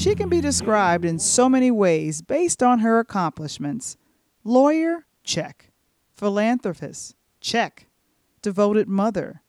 She 0.00 0.14
can 0.14 0.30
be 0.30 0.40
described 0.40 1.04
in 1.04 1.18
so 1.18 1.48
many 1.48 1.70
ways 1.70 2.22
based 2.22 2.62
on 2.62 2.78
her 2.78 2.98
accomplishments. 2.98 3.98
Lawyer, 4.42 5.04
check. 5.24 5.72
Philanthropist, 6.14 7.14
check. 7.40 7.86
Devoted 8.40 8.88
mother, 8.88 9.42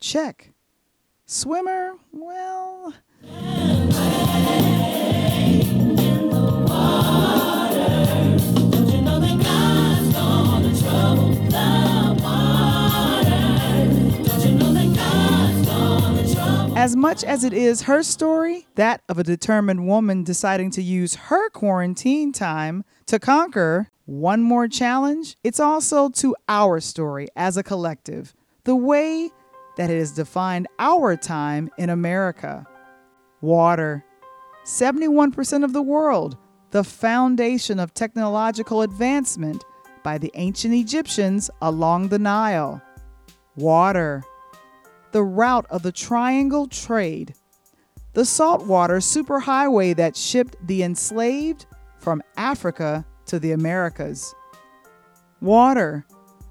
check. 0.00 0.54
Swimmer, 1.24 1.94
well. 2.10 2.94
As 16.82 16.96
much 16.96 17.22
as 17.22 17.44
it 17.44 17.52
is 17.52 17.82
her 17.82 18.02
story, 18.02 18.66
that 18.74 19.02
of 19.08 19.16
a 19.16 19.22
determined 19.22 19.86
woman 19.86 20.24
deciding 20.24 20.72
to 20.72 20.82
use 20.82 21.14
her 21.14 21.48
quarantine 21.50 22.32
time 22.32 22.84
to 23.06 23.20
conquer 23.20 23.88
one 24.04 24.42
more 24.42 24.66
challenge, 24.66 25.36
it's 25.44 25.60
also 25.60 26.08
to 26.08 26.34
our 26.48 26.80
story 26.80 27.28
as 27.36 27.56
a 27.56 27.62
collective, 27.62 28.34
the 28.64 28.74
way 28.74 29.30
that 29.76 29.90
it 29.90 29.98
has 30.00 30.10
defined 30.10 30.66
our 30.80 31.16
time 31.16 31.70
in 31.78 31.88
America. 31.88 32.66
Water. 33.40 34.04
71% 34.64 35.62
of 35.62 35.72
the 35.72 35.82
world, 35.82 36.36
the 36.72 36.82
foundation 36.82 37.78
of 37.78 37.94
technological 37.94 38.82
advancement 38.82 39.62
by 40.02 40.18
the 40.18 40.32
ancient 40.34 40.74
Egyptians 40.74 41.48
along 41.60 42.08
the 42.08 42.18
Nile. 42.18 42.82
Water 43.54 44.24
the 45.12 45.22
route 45.22 45.66
of 45.70 45.82
the 45.82 45.92
Triangle 45.92 46.66
Trade, 46.66 47.34
the 48.14 48.24
saltwater 48.24 48.98
superhighway 48.98 49.96
that 49.96 50.16
shipped 50.16 50.56
the 50.66 50.82
enslaved 50.82 51.66
from 51.98 52.22
Africa 52.36 53.06
to 53.26 53.38
the 53.38 53.52
Americas. 53.52 54.34
Water, 55.40 56.04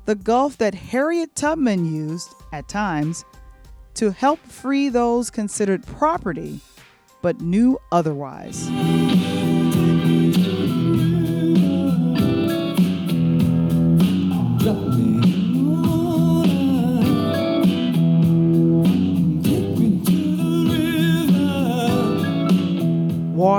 the 0.06 0.16
Gulf 0.16 0.58
that 0.58 0.74
Harriet 0.74 1.36
Tubman 1.36 1.86
used, 1.86 2.34
at 2.52 2.68
times, 2.68 3.26
to 3.96 4.12
help 4.12 4.40
free 4.40 4.90
those 4.90 5.30
considered 5.30 5.86
property 5.86 6.60
but 7.22 7.42
knew 7.42 7.80
otherwise. 7.92 8.68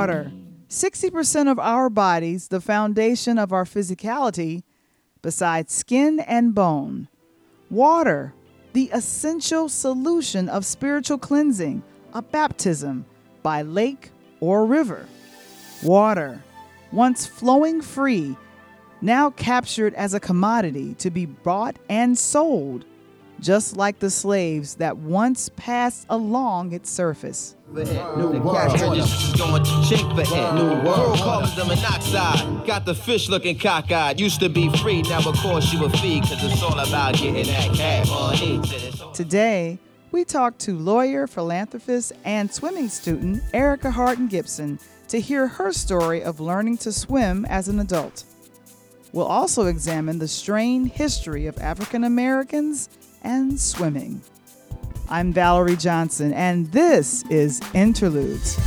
Water. 0.02 0.32
60% 0.68 1.48
of 1.48 1.60
our 1.60 1.88
bodies, 1.88 2.48
the 2.48 2.60
foundation 2.60 3.38
of 3.38 3.52
our 3.52 3.64
physicality, 3.64 4.64
besides 5.22 5.72
skin 5.72 6.18
and 6.18 6.56
bone. 6.56 7.06
Water, 7.70 8.34
the 8.72 8.90
essential 8.92 9.68
solution 9.68 10.48
of 10.48 10.64
spiritual 10.64 11.18
cleansing, 11.18 11.84
a 12.14 12.20
baptism 12.20 13.04
by 13.44 13.62
lake 13.62 14.10
or 14.40 14.66
river. 14.66 15.06
Water, 15.84 16.42
once 16.90 17.24
flowing 17.24 17.80
free, 17.80 18.36
now 19.00 19.30
captured 19.30 19.94
as 19.94 20.14
a 20.14 20.20
commodity 20.20 20.94
to 20.94 21.10
be 21.10 21.26
bought 21.26 21.76
and 21.88 22.18
sold, 22.18 22.84
just 23.42 23.76
like 23.76 23.98
the 23.98 24.08
slaves 24.08 24.76
that 24.76 24.96
once 24.96 25.50
passed 25.56 26.06
along 26.08 26.72
its 26.72 26.88
surface. 26.88 27.56
New 27.72 27.82
world. 27.82 28.78
going 28.78 29.64
chink 29.84 30.14
for 30.14 30.20
it. 30.20 30.54
New 30.54 30.88
world. 30.88 31.18
causes 31.18 31.56
the 31.56 31.64
monoxide. 31.64 32.64
Got 32.66 32.86
the 32.86 32.94
fish 32.94 33.28
looking 33.28 33.58
cockeyed. 33.58 34.20
Used 34.20 34.38
to 34.40 34.48
be 34.48 34.68
free, 34.78 35.02
now 35.02 35.28
of 35.28 35.36
course 35.38 35.72
you 35.72 35.84
a 35.84 35.90
fee, 35.90 36.20
cause 36.20 36.42
it's 36.44 36.62
all 36.62 36.78
about 36.78 37.14
getting 37.14 37.46
that 37.46 37.74
cash 37.74 38.08
money. 38.08 38.60
Today, 39.12 39.78
we 40.12 40.24
talk 40.24 40.56
to 40.58 40.78
lawyer, 40.78 41.26
philanthropist, 41.26 42.12
and 42.24 42.52
swimming 42.52 42.88
student 42.88 43.42
Ericka 43.52 43.90
Hardin 43.90 44.28
Gibson 44.28 44.78
to 45.08 45.20
hear 45.20 45.48
her 45.48 45.72
story 45.72 46.22
of 46.22 46.38
learning 46.38 46.76
to 46.78 46.92
swim 46.92 47.44
as 47.46 47.66
an 47.66 47.80
adult. 47.80 48.24
We'll 49.12 49.26
also 49.26 49.66
examine 49.66 50.18
the 50.18 50.28
strained 50.28 50.92
history 50.92 51.46
of 51.46 51.58
African 51.58 52.04
Americans 52.04 52.88
and 53.22 53.58
swimming. 53.58 54.22
I'm 55.08 55.32
Valarie 55.34 55.80
Johnson, 55.80 56.32
and 56.32 56.70
this 56.72 57.24
is 57.30 57.60
Interludes. 57.74 58.58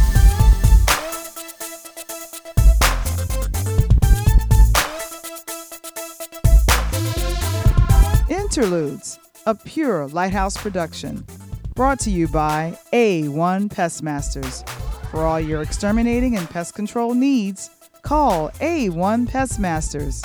Interludes, 8.29 9.19
a 9.45 9.55
pure 9.55 10.07
lighthouse 10.07 10.55
production, 10.55 11.25
brought 11.73 11.99
to 11.99 12.09
you 12.11 12.27
by 12.27 12.77
A1 12.93 13.69
Pestmasters. 13.69 14.67
For 15.09 15.23
all 15.23 15.39
your 15.39 15.61
exterminating 15.61 16.35
and 16.35 16.49
pest 16.49 16.73
control 16.73 17.13
needs, 17.13 17.69
call 18.01 18.49
A1 18.59 19.27
Pestmasters. 19.27 20.23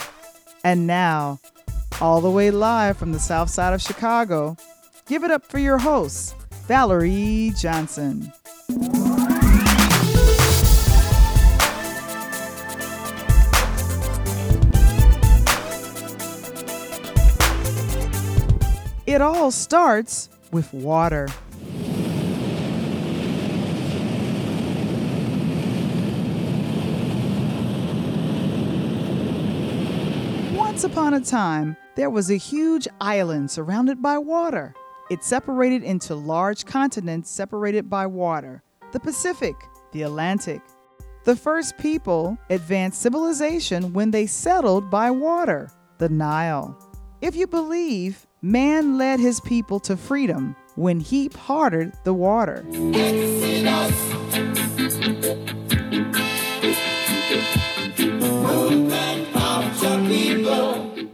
And 0.65 0.87
now, 0.87 1.41
all 2.01 2.21
the 2.21 2.31
way 2.31 2.51
live 2.51 2.97
from 2.97 3.13
the 3.13 3.21
south 3.21 3.51
side 3.51 3.73
of 3.73 3.83
Chicago, 3.83 4.57
Give 5.11 5.25
it 5.25 5.33
up 5.33 5.45
for 5.45 5.59
your 5.59 5.77
host, 5.77 6.37
Valarie 6.69 7.51
Johnson. 7.61 8.33
It 19.05 19.21
all 19.21 19.51
starts 19.51 20.29
with 20.53 20.73
water. 20.73 21.27
Once 30.81 30.93
upon 30.95 31.13
a 31.13 31.21
time, 31.21 31.77
there 31.95 32.09
was 32.09 32.31
a 32.31 32.37
huge 32.39 32.89
island 33.03 33.51
surrounded 33.51 34.01
by 34.01 34.17
water. 34.17 34.75
It 35.11 35.23
separated 35.23 35.83
into 35.83 36.15
large 36.15 36.65
continents 36.65 37.31
separated 37.31 37.91
by 37.91 38.07
water 38.07 38.63
the 38.93 39.01
Pacific, 39.01 39.55
the 39.93 40.05
Atlantic. 40.05 40.63
The 41.25 41.37
first 41.37 41.77
people 41.77 42.39
advanced 42.49 43.03
civilization 43.03 43.93
when 43.93 44.11
they 44.11 44.25
settled 44.25 44.89
by 44.89 45.11
water, 45.11 45.71
the 45.99 46.09
Nile. 46.09 46.75
If 47.21 47.37
you 47.37 47.47
believe, 47.47 48.27
man 48.41 48.97
led 48.97 49.21
his 49.21 49.39
people 49.39 49.81
to 49.81 49.99
freedom 49.99 50.57
when 50.77 50.99
he 50.99 51.29
parted 51.29 51.93
the 52.05 52.15
water. 52.15 52.65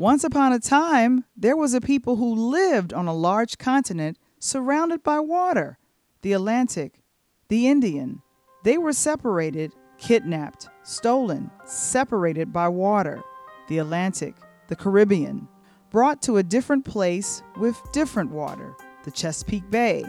Once 0.06 0.22
upon 0.22 0.52
a 0.52 0.60
time, 0.60 1.24
there 1.36 1.56
was 1.56 1.74
a 1.74 1.80
people 1.80 2.14
who 2.14 2.32
lived 2.32 2.92
on 2.92 3.08
a 3.08 3.12
large 3.12 3.58
continent 3.58 4.16
surrounded 4.38 5.02
by 5.02 5.18
water, 5.18 5.78
the 6.22 6.32
Atlantic, 6.32 7.02
the 7.48 7.66
Indian. 7.66 8.22
They 8.62 8.78
were 8.78 8.92
separated, 8.92 9.72
kidnapped, 9.98 10.68
stolen, 10.84 11.50
separated 11.64 12.52
by 12.52 12.68
water, 12.68 13.20
the 13.66 13.78
Atlantic, 13.78 14.36
the 14.68 14.76
Caribbean, 14.76 15.48
brought 15.90 16.22
to 16.22 16.36
a 16.36 16.42
different 16.44 16.84
place 16.84 17.42
with 17.58 17.76
different 17.90 18.30
water, 18.30 18.76
the 19.02 19.10
Chesapeake 19.10 19.68
Bay, 19.72 20.04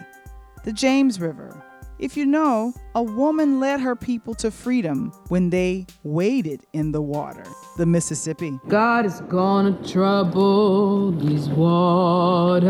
the 0.63 0.73
James 0.73 1.19
River, 1.19 1.65
if 1.99 2.15
you 2.15 2.25
know, 2.25 2.73
a 2.93 3.01
woman 3.01 3.59
led 3.59 3.79
her 3.79 3.95
people 3.95 4.35
to 4.35 4.51
freedom 4.51 5.11
when 5.29 5.49
they 5.49 5.87
waded 6.03 6.65
in 6.73 6.91
the 6.91 7.01
water, 7.01 7.43
the 7.77 7.85
Mississippi. 7.85 8.59
God 8.67 9.05
is 9.05 9.21
gonna 9.21 9.77
trouble 9.87 11.11
these 11.11 11.49
waters. 11.49 12.67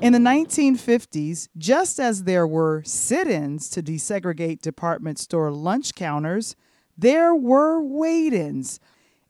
In 0.00 0.12
the 0.12 0.20
1950s, 0.20 1.48
just 1.58 1.98
as 1.98 2.22
there 2.22 2.46
were 2.46 2.82
sit 2.84 3.26
ins 3.26 3.68
to 3.70 3.82
desegregate 3.82 4.60
department 4.60 5.18
store 5.18 5.50
lunch 5.50 5.94
counters, 5.94 6.54
there 6.96 7.34
were 7.34 7.82
wade 7.82 8.32
ins 8.32 8.78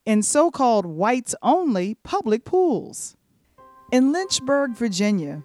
in 0.05 0.23
so 0.23 0.51
called 0.51 0.85
whites 0.85 1.35
only 1.43 1.95
public 1.95 2.45
pools. 2.45 3.17
In 3.91 4.13
Lynchburg, 4.13 4.73
Virginia, 4.73 5.45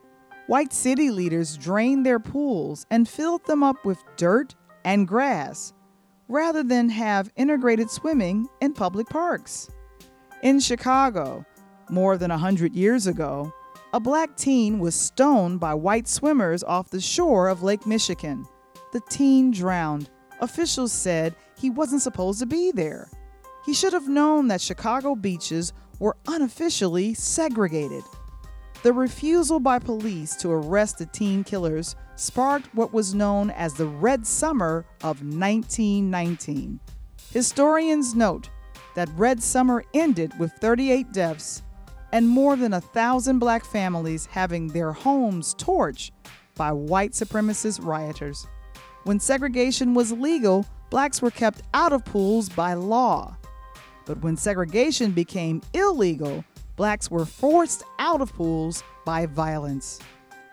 white 0.54 0.72
city 0.72 1.10
leaders 1.10 1.58
drained 1.58 2.06
their 2.06 2.20
pools 2.20 2.86
and 2.92 3.10
filled 3.10 3.44
them 3.48 3.64
up 3.64 3.84
with 3.84 4.04
dirt 4.18 4.54
and 4.86 5.08
grass 5.08 5.74
rather 6.28 6.62
than 6.62 6.90
have 6.90 7.34
integrated 7.36 7.90
swimming 7.90 8.48
in 8.62 8.72
public 8.72 9.10
parks. 9.10 9.68
In 10.44 10.60
Chicago, 10.60 11.44
more 11.90 12.18
than 12.18 12.30
a 12.30 12.36
100 12.36 12.76
years 12.76 13.08
ago, 13.08 13.52
a 13.94 14.00
black 14.00 14.38
teen 14.38 14.78
was 14.78 14.94
stoned 14.94 15.60
by 15.60 15.74
white 15.74 16.08
swimmers 16.08 16.64
off 16.64 16.92
the 16.92 17.02
shore 17.02 17.48
of 17.48 17.64
Lake 17.64 17.88
Michigan. 17.88 18.46
The 18.92 19.02
teen 19.10 19.50
drowned. 19.50 20.12
Officials 20.40 20.92
said 20.92 21.34
he 21.58 21.72
wasn't 21.72 22.04
supposed 22.04 22.38
to 22.42 22.46
be 22.46 22.72
there. 22.72 23.10
He 23.66 23.74
should 23.74 23.94
have 23.94 24.08
known 24.08 24.50
that 24.50 24.62
Chicago 24.62 25.16
beaches 25.16 25.74
were 25.98 26.16
unofficially 26.28 27.16
segregated. 27.16 28.04
The 28.84 28.92
refusal 28.92 29.62
by 29.62 29.80
police 29.80 30.36
to 30.36 30.52
arrest 30.52 30.98
the 30.98 31.06
teen 31.06 31.46
killers 31.46 31.96
sparked 32.18 32.68
what 32.76 32.92
was 32.92 33.16
known 33.16 33.50
as 33.52 33.74
the 33.74 33.88
Red 33.88 34.28
Summer 34.28 34.86
of 35.02 35.22
1919. 35.22 36.82
Historians 37.32 38.14
note 38.14 38.50
that 38.96 39.08
Red 39.16 39.42
Summer 39.42 39.86
ended 39.94 40.38
with 40.38 40.52
38 40.60 41.14
deaths 41.14 41.64
and 42.12 42.28
more 42.28 42.58
than 42.58 42.74
a 42.74 42.82
thousand 42.82 43.40
black 43.40 43.64
families 43.64 44.26
having 44.26 44.68
their 44.68 44.92
homes 44.92 45.56
torched 45.56 46.12
by 46.56 46.74
white 46.74 47.14
supremacist 47.14 47.82
rioters. 47.86 48.46
When 49.06 49.18
segregation 49.18 49.94
was 49.94 50.12
legal, 50.12 50.66
blacks 50.90 51.22
were 51.22 51.32
kept 51.32 51.62
out 51.74 51.94
of 51.94 52.04
pools 52.04 52.50
by 52.50 52.74
law. 52.74 53.38
But 54.06 54.22
when 54.22 54.36
segregation 54.36 55.14
became 55.14 55.62
illegal, 55.74 56.44
blacks 56.76 57.10
were 57.12 57.26
forced 57.26 57.84
out 58.00 58.22
of 58.22 58.34
pools 58.34 58.84
by 59.06 59.26
violence. 59.26 60.00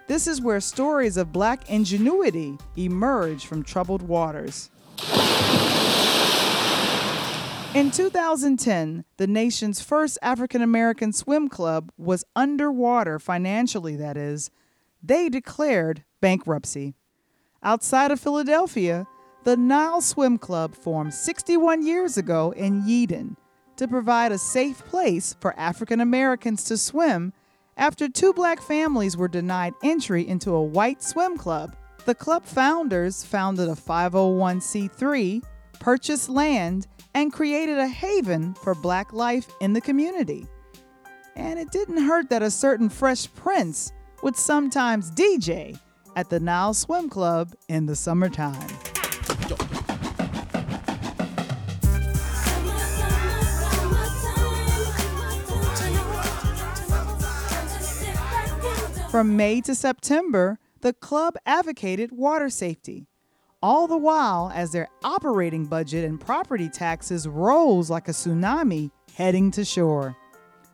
This 0.07 0.27
is 0.27 0.41
where 0.41 0.61
stories 0.61 1.17
of 1.17 1.33
black 1.33 1.71
ingenuity 1.71 2.59
emerge 2.77 3.47
from 3.47 3.63
troubled 3.63 4.03
waters. 4.03 4.71
In 7.73 7.93
2010, 7.93 9.05
the 9.17 9.29
nation's 9.29 9.81
first 9.81 10.19
African 10.23 10.61
American 10.61 11.13
swim 11.13 11.49
club 11.49 11.93
was 11.97 12.25
underwater 12.35 13.21
financially, 13.21 13.95
that 13.95 14.17
is. 14.17 14.51
They 15.01 15.29
declared 15.29 16.03
bankruptcy. 16.21 16.95
Outside 17.63 18.11
of 18.11 18.19
Philadelphia, 18.19 19.07
the 19.45 19.57
Nile 19.57 20.01
Swim 20.01 20.37
Club 20.37 20.75
formed 20.75 21.15
61 21.15 21.87
years 21.87 22.19
ago 22.19 22.51
in 22.51 22.83
Yeadon 22.83 23.37
to 23.81 23.89
provide 23.89 24.31
a 24.31 24.37
safe 24.37 24.85
place 24.89 25.35
for 25.41 25.59
African 25.59 26.03
Americans 26.03 26.65
to 26.65 26.77
swim 26.77 27.33
after 27.79 28.11
two 28.11 28.35
black 28.35 28.61
families 28.61 29.17
were 29.17 29.27
denied 29.27 29.73
entry 29.83 30.29
into 30.29 30.51
a 30.51 30.63
white 30.63 31.03
swim 31.03 31.39
club. 31.39 31.75
The 32.05 32.15
club 32.15 32.45
founders 32.45 33.25
founded 33.25 33.71
a 33.71 33.75
501c3, 33.75 35.43
purchased 35.79 36.29
land, 36.29 36.89
and 37.15 37.33
created 37.33 37.79
a 37.79 37.89
haven 37.89 38.53
for 38.53 38.75
black 38.75 39.15
life 39.15 39.51
in 39.63 39.73
the 39.73 39.81
community. 39.81 40.47
And 41.35 41.59
it 41.59 41.71
didn't 41.71 42.03
hurt 42.05 42.29
that 42.29 42.43
a 42.43 42.51
certain 42.51 42.91
Fresh 42.91 43.33
Prince 43.33 43.93
would 44.23 44.37
sometimes 44.37 45.11
DJ 45.11 45.79
at 46.17 46.29
the 46.29 46.39
Nile 46.39 46.75
Swim 46.75 47.09
Club 47.09 47.55
in 47.71 47.87
the 47.87 47.97
summertime. 47.97 48.90
From 59.11 59.37
May 59.37 59.61
to 59.63 59.75
September, 59.75 60.61
the 60.83 60.93
club 60.93 61.35
advocated 61.45 62.13
water 62.13 62.49
safety, 62.49 63.09
all 63.61 63.89
the 63.89 63.99
while 63.99 64.53
as 64.55 64.71
their 64.71 64.87
operating 65.03 65.67
budget 65.67 66.05
and 66.05 66.21
property 66.21 66.69
taxes 66.69 67.27
rose 67.27 67.91
like 67.91 68.07
a 68.07 68.13
tsunami 68.13 68.93
heading 69.15 69.51
to 69.51 69.65
shore. 69.65 70.17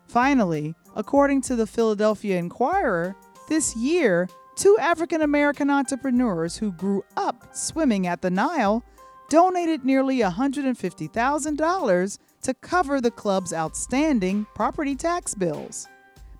Finally, 0.07 0.75
according 0.95 1.41
to 1.41 1.55
the 1.55 1.65
Philadelphia 1.65 2.37
Inquirer, 2.37 3.15
this 3.49 3.75
year, 3.75 4.29
two 4.55 4.77
African 4.79 5.23
American 5.23 5.71
entrepreneurs 5.71 6.57
who 6.57 6.71
grew 6.73 7.03
up 7.17 7.55
swimming 7.55 8.05
at 8.05 8.21
the 8.21 8.29
Nile 8.29 8.83
donated 9.29 9.83
nearly 9.83 10.19
$150,000 10.19 12.19
to 12.43 12.53
cover 12.53 13.01
the 13.01 13.09
club's 13.09 13.51
outstanding 13.51 14.45
property 14.53 14.95
tax 14.95 15.33
bills. 15.33 15.87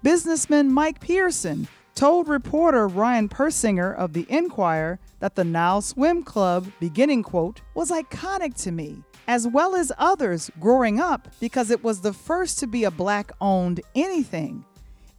Businessman 0.04 0.72
Mike 0.72 1.00
Pearson 1.00 1.68
told 1.98 2.28
reporter 2.28 2.88
Ryan 2.88 3.28
Persinger 3.28 3.96
of 3.96 4.14
the 4.14 4.28
Inquirer 4.30 5.00
that 5.20 5.34
the 5.34 5.44
Nile 5.44 5.82
Swim 5.82 6.22
Club 6.22 6.72
beginning 6.80 7.24
quote 7.24 7.62
was 7.74 7.90
iconic 7.90 8.54
to 8.62 8.72
me 8.72 9.02
as 9.28 9.48
well 9.48 9.76
as 9.76 9.92
others 9.98 10.52
growing 10.60 11.00
up 11.00 11.28
because 11.40 11.72
it 11.72 11.84
was 11.84 12.02
the 12.02 12.14
first 12.14 12.60
to 12.60 12.68
be 12.68 12.84
a 12.84 12.92
black 12.92 13.32
owned 13.42 13.82
anything. 13.96 14.64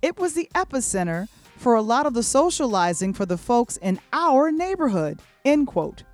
It 0.02 0.18
was 0.18 0.34
the 0.34 0.48
epicenter 0.54 1.28
for 1.56 1.74
a 1.74 1.82
lot 1.82 2.06
of 2.06 2.14
the 2.14 2.22
socializing 2.22 3.12
for 3.12 3.26
the 3.26 3.36
folks 3.36 3.76
in 3.78 3.98
our 4.12 4.52
neighborhood. 4.52 5.18
End 5.44 5.66
quote. 5.66 6.04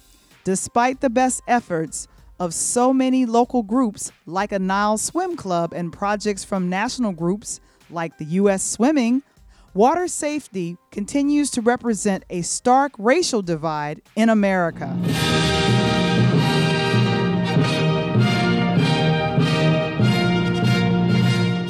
Despite 0.44 1.02
the 1.02 1.10
best 1.10 1.43
efforts 1.46 2.08
of 2.40 2.55
so 2.55 2.90
many 2.94 3.26
local 3.26 3.62
groups 3.62 4.12
like 4.25 4.50
a 4.50 4.58
Nile 4.58 4.96
Swim 4.96 5.37
Club 5.37 5.75
and 5.75 5.93
projects 5.93 6.43
from 6.43 6.70
national 6.70 7.12
groups 7.12 7.60
like 7.90 8.17
the 8.17 8.25
U.S. 8.25 8.62
Swimming, 8.62 9.22
water 9.75 10.06
safety 10.06 10.79
continues 10.93 11.50
to 11.50 11.61
represent 11.61 12.25
a 12.31 12.43
stark 12.43 12.93
racial 12.99 13.43
divide 13.43 14.00
in 14.15 14.29
America. 14.29 14.97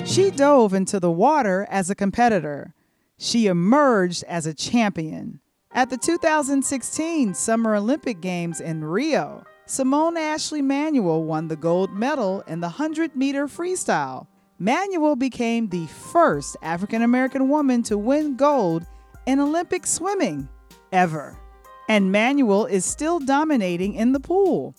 She 0.07 0.31
dove 0.31 0.75
into 0.75 1.01
the 1.01 1.11
water 1.11 1.67
as 1.71 1.91
a 1.91 1.95
competitor. 1.95 2.75
She 3.19 3.47
emerged 3.47 4.23
as 4.29 4.47
a 4.47 4.55
champion. 4.55 5.41
At 5.73 5.91
the 5.91 5.97
2016 5.97 7.35
Summer 7.35 7.75
Olympic 7.75 8.21
Games 8.21 8.61
in 8.61 8.85
Rio, 8.85 9.45
Simone 9.67 10.17
Ashley 10.17 10.63
Manuel 10.63 11.25
won 11.25 11.49
the 11.49 11.57
gold 11.57 11.91
medal 11.93 12.43
in 12.47 12.61
the 12.61 12.69
100 12.69 13.17
meter 13.17 13.49
freestyle. 13.49 14.29
Manuel 14.65 15.15
became 15.15 15.69
the 15.69 15.87
first 15.89 16.57
African 16.63 17.03
American 17.03 17.51
woman 17.51 17.83
to 17.83 17.99
win 17.99 18.35
gold 18.35 18.87
in 19.27 19.39
Olympic 19.39 19.87
swimming 19.87 20.49
ever. 20.91 21.39
And 21.87 22.11
Manuel 22.11 22.65
is 22.65 22.87
still 22.87 23.21
dominating 23.21 23.93
in 23.93 24.13
the 24.13 24.21
pool. 24.21 24.75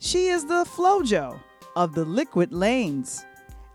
She 0.00 0.26
is 0.26 0.46
the 0.46 0.64
Flojo 0.64 1.38
of 1.76 1.94
the 1.94 2.04
liquid 2.04 2.52
lanes. 2.52 3.24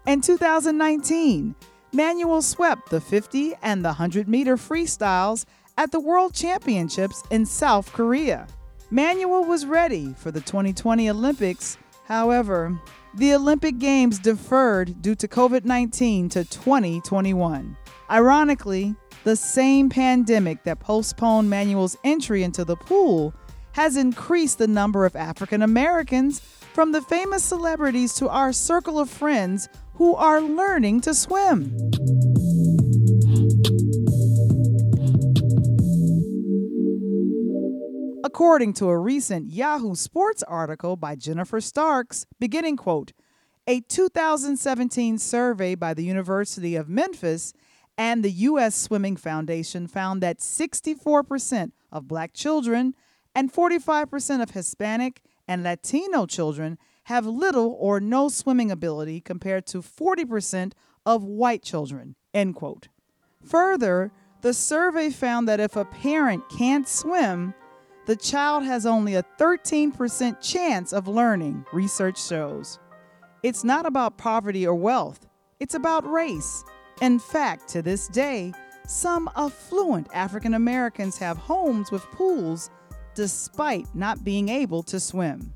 In 0.05 0.19
2019, 0.19 1.55
Manuel 1.93 2.41
swept 2.41 2.89
the 2.89 2.99
50 2.99 3.53
and 3.61 3.81
the 3.81 3.95
100 3.95 4.27
meter 4.27 4.57
freestyles 4.57 5.45
at 5.77 5.89
the 5.89 6.01
World 6.01 6.33
Championships 6.33 7.23
in 7.31 7.45
South 7.45 7.93
Korea. 7.93 8.45
Manuel 8.91 9.45
was 9.45 9.65
ready 9.65 10.13
for 10.17 10.31
the 10.31 10.41
2020 10.41 11.09
Olympics. 11.09 11.77
However, 12.03 12.77
the 13.15 13.33
Olympic 13.33 13.77
Games 13.77 14.19
deferred 14.19 15.01
due 15.01 15.15
to 15.15 15.27
COVID 15.27 15.63
19 15.63 16.27
to 16.29 16.43
2021. 16.43 17.77
Ironically, 18.11 18.93
the 19.23 19.37
same 19.37 19.89
pandemic 19.89 20.63
that 20.63 20.79
postponed 20.79 21.49
Manuel's 21.49 21.97
entry 22.03 22.43
into 22.43 22.65
the 22.65 22.75
pool 22.75 23.33
has 23.71 23.95
increased 23.95 24.57
the 24.57 24.67
number 24.67 25.05
of 25.05 25.15
African 25.15 25.61
Americans, 25.61 26.41
from 26.73 26.91
the 26.91 27.01
famous 27.01 27.43
celebrities 27.43 28.13
to 28.15 28.27
our 28.27 28.51
circle 28.51 28.99
of 28.99 29.09
friends, 29.09 29.69
who 29.93 30.13
are 30.15 30.41
learning 30.41 30.99
to 31.01 31.13
swim. 31.13 31.73
According 38.35 38.73
to 38.73 38.89
a 38.89 38.97
recent 38.97 39.49
Yahoo 39.49 39.95
Sports 39.95 40.43
article 40.43 40.97
by 40.97 41.15
Jennifer 41.15 41.61
Starks, 41.61 42.25
beginning 42.37 42.75
quote, 42.75 43.13
a 43.65 43.79
2017 43.79 45.17
survey 45.19 45.73
by 45.73 45.93
the 45.93 46.03
University 46.03 46.75
of 46.75 46.89
Memphis 46.89 47.53
and 47.97 48.25
the 48.25 48.31
U.S. 48.31 48.75
Swimming 48.75 49.15
Foundation 49.15 49.87
found 49.87 50.21
that 50.21 50.39
64% 50.39 51.71
of 51.93 52.09
black 52.09 52.33
children 52.33 52.93
and 53.33 53.53
45% 53.53 54.41
of 54.41 54.51
Hispanic 54.51 55.21
and 55.47 55.63
Latino 55.63 56.25
children 56.25 56.77
have 57.05 57.25
little 57.25 57.77
or 57.79 58.01
no 58.01 58.27
swimming 58.27 58.69
ability 58.69 59.21
compared 59.21 59.65
to 59.67 59.77
40% 59.77 60.73
of 61.05 61.23
white 61.23 61.63
children. 61.63 62.17
End 62.33 62.55
quote. 62.55 62.89
Further, 63.45 64.11
the 64.41 64.53
survey 64.53 65.09
found 65.09 65.47
that 65.47 65.61
if 65.61 65.77
a 65.77 65.85
parent 65.85 66.49
can't 66.49 66.85
swim, 66.85 67.53
the 68.05 68.15
child 68.15 68.63
has 68.63 68.85
only 68.85 69.15
a 69.15 69.23
13% 69.39 70.39
chance 70.41 70.93
of 70.93 71.07
learning, 71.07 71.65
research 71.73 72.23
shows. 72.23 72.79
It's 73.41 73.63
not 73.63 73.85
about 73.85 74.17
poverty 74.17 74.65
or 74.65 74.75
wealth, 74.75 75.27
it's 75.59 75.75
about 75.75 76.09
race. 76.09 76.63
In 77.01 77.19
fact, 77.19 77.67
to 77.69 77.81
this 77.81 78.07
day, 78.07 78.53
some 78.87 79.29
affluent 79.35 80.07
African 80.13 80.53
Americans 80.53 81.17
have 81.17 81.37
homes 81.37 81.91
with 81.91 82.03
pools 82.11 82.69
despite 83.15 83.87
not 83.95 84.23
being 84.23 84.49
able 84.49 84.83
to 84.83 84.99
swim. 84.99 85.53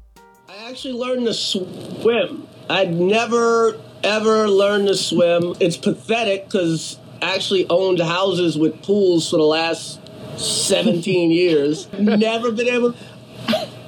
I 0.48 0.70
actually 0.70 0.96
learned 0.96 1.28
to 1.28 1.34
swim. 1.34 2.48
I'd 2.70 2.94
never 2.94 3.80
ever 4.04 4.48
learned 4.50 4.88
to 4.88 4.96
swim. 4.96 5.56
It's 5.60 5.78
pathetic 5.78 6.46
because 6.46 6.98
I 7.22 7.36
actually 7.36 7.70
owned 7.70 8.00
houses 8.00 8.58
with 8.58 8.82
pools 8.82 9.30
for 9.30 9.38
the 9.38 9.44
last 9.44 10.00
17 10.40 11.32
years. 11.32 11.92
Never 11.94 12.52
been 12.52 12.68
able 12.68 12.94
to 12.94 13.00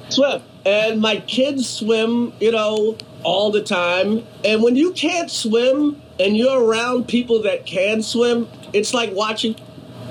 swim. 0.08 0.42
And 0.64 1.00
my 1.00 1.20
kids 1.20 1.68
swim, 1.68 2.32
you 2.40 2.52
know, 2.52 2.96
all 3.24 3.50
the 3.50 3.62
time. 3.62 4.24
And 4.44 4.62
when 4.62 4.76
you 4.76 4.92
can't 4.92 5.30
swim 5.30 6.00
and 6.20 6.36
you're 6.36 6.62
around 6.62 7.08
people 7.08 7.42
that 7.42 7.66
can 7.66 8.02
swim, 8.02 8.48
it's 8.72 8.94
like 8.94 9.12
watching 9.12 9.54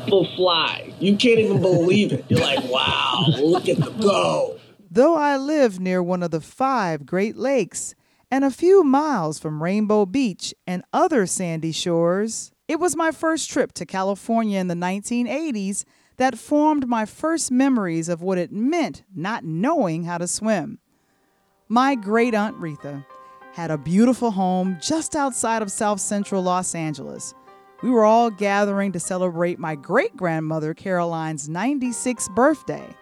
people 0.04 0.28
fly. 0.36 0.94
You 1.00 1.16
can't 1.16 1.40
even 1.40 1.62
believe 1.62 2.12
it. 2.12 2.26
You're 2.28 2.42
like, 2.42 2.64
wow, 2.66 3.26
look 3.40 3.70
at 3.70 3.78
them 3.78 4.00
go. 4.00 4.58
Though 4.90 5.16
I 5.16 5.38
live 5.38 5.80
near 5.80 6.04
one 6.04 6.22
of 6.22 6.32
the 6.32 6.42
five 6.42 7.06
Great 7.06 7.38
Lakes 7.38 7.96
and 8.30 8.44
a 8.44 8.52
few 8.52 8.84
miles 8.84 9.40
from 9.40 9.64
Rainbow 9.64 10.06
Beach 10.06 10.54
and 10.68 10.84
other 10.92 11.26
sandy 11.26 11.72
shores, 11.72 12.52
it 12.68 12.80
was 12.80 12.96
my 12.96 13.12
first 13.12 13.50
trip 13.50 13.72
to 13.74 13.86
California 13.86 14.60
in 14.60 14.68
the 14.68 14.76
1980s 14.76 15.86
that 16.18 16.38
formed 16.38 16.88
my 16.88 17.06
first 17.06 17.52
memories 17.52 18.10
of 18.10 18.22
what 18.22 18.38
it 18.38 18.52
meant 18.52 19.04
not 19.16 19.44
knowing 19.44 20.04
how 20.04 20.18
to 20.18 20.28
swim. 20.28 20.80
My 21.68 21.96
great 21.96 22.36
aunt 22.36 22.60
Retha 22.60 23.06
had 23.54 23.72
a 23.72 23.78
beautiful 23.78 24.32
home 24.32 24.78
just 24.82 25.16
outside 25.16 25.62
of 25.62 25.72
South 25.72 26.00
Central 26.00 26.42
Los 26.42 26.76
Angeles. 26.76 27.34
We 27.82 27.90
were 27.90 28.06
all 28.06 28.30
gathering 28.30 28.92
to 28.92 29.00
celebrate 29.00 29.58
my 29.58 29.76
great 29.76 30.16
grandmother 30.16 30.74
Caroline's 30.74 31.50
96th 31.50 32.34
birthday. 32.36 32.96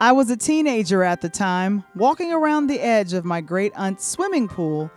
I 0.00 0.12
was 0.12 0.30
a 0.30 0.36
teenager 0.36 1.02
at 1.02 1.20
the 1.20 1.28
time, 1.28 1.84
walking 1.94 2.32
around 2.32 2.66
the 2.66 2.80
edge 2.80 3.12
of 3.12 3.24
my 3.24 3.40
great 3.40 3.72
aunt's 3.76 4.06
swimming 4.06 4.48
pool 4.48 4.90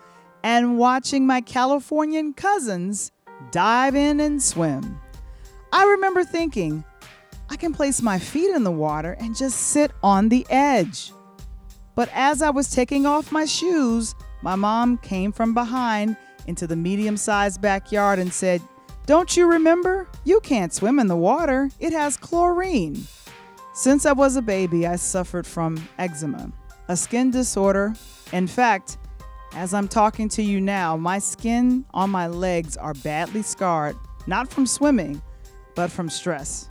and 0.43 0.77
watching 0.77 1.25
my 1.25 1.41
Californian 1.41 2.33
cousins 2.33 3.11
dive 3.51 3.95
in 3.95 4.19
and 4.19 4.41
swim. 4.41 4.99
I 5.71 5.85
remember 5.85 6.23
thinking, 6.23 6.83
I 7.53 7.55
can 7.55 7.71
place 7.71 8.01
my 8.01 8.17
feet 8.17 8.49
in 8.49 8.63
the 8.63 8.71
water 8.71 9.15
and 9.19 9.37
just 9.37 9.59
sit 9.59 9.91
on 10.01 10.27
the 10.27 10.43
edge. 10.49 11.13
But 11.93 12.09
as 12.11 12.41
I 12.41 12.49
was 12.49 12.71
taking 12.71 13.05
off 13.05 13.31
my 13.31 13.45
shoes, 13.45 14.15
my 14.41 14.55
mom 14.55 14.97
came 14.97 15.31
from 15.31 15.53
behind 15.53 16.17
into 16.47 16.65
the 16.65 16.75
medium 16.75 17.15
sized 17.15 17.61
backyard 17.61 18.17
and 18.17 18.33
said, 18.33 18.59
Don't 19.05 19.37
you 19.37 19.45
remember? 19.45 20.09
You 20.23 20.39
can't 20.39 20.73
swim 20.73 20.97
in 20.97 21.05
the 21.05 21.15
water, 21.15 21.69
it 21.79 21.93
has 21.93 22.17
chlorine. 22.17 23.05
Since 23.75 24.07
I 24.07 24.13
was 24.13 24.35
a 24.35 24.41
baby, 24.41 24.87
I 24.87 24.95
suffered 24.95 25.45
from 25.45 25.87
eczema, 25.99 26.51
a 26.87 26.97
skin 26.97 27.29
disorder. 27.29 27.93
In 28.31 28.47
fact, 28.47 28.97
as 29.53 29.75
I'm 29.75 29.87
talking 29.87 30.27
to 30.29 30.41
you 30.41 30.59
now, 30.59 30.97
my 30.97 31.19
skin 31.19 31.85
on 31.93 32.09
my 32.09 32.25
legs 32.25 32.77
are 32.77 32.95
badly 32.95 33.43
scarred, 33.43 33.95
not 34.25 34.51
from 34.51 34.65
swimming, 34.65 35.21
but 35.75 35.91
from 35.91 36.09
stress. 36.09 36.67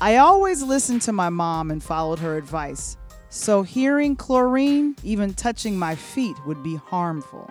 I 0.00 0.18
always 0.18 0.62
listened 0.62 1.02
to 1.02 1.12
my 1.12 1.28
mom 1.28 1.72
and 1.72 1.82
followed 1.82 2.20
her 2.20 2.36
advice, 2.36 2.96
so 3.30 3.64
hearing 3.64 4.14
chlorine, 4.14 4.94
even 5.02 5.34
touching 5.34 5.76
my 5.76 5.96
feet, 5.96 6.36
would 6.46 6.62
be 6.62 6.76
harmful. 6.76 7.50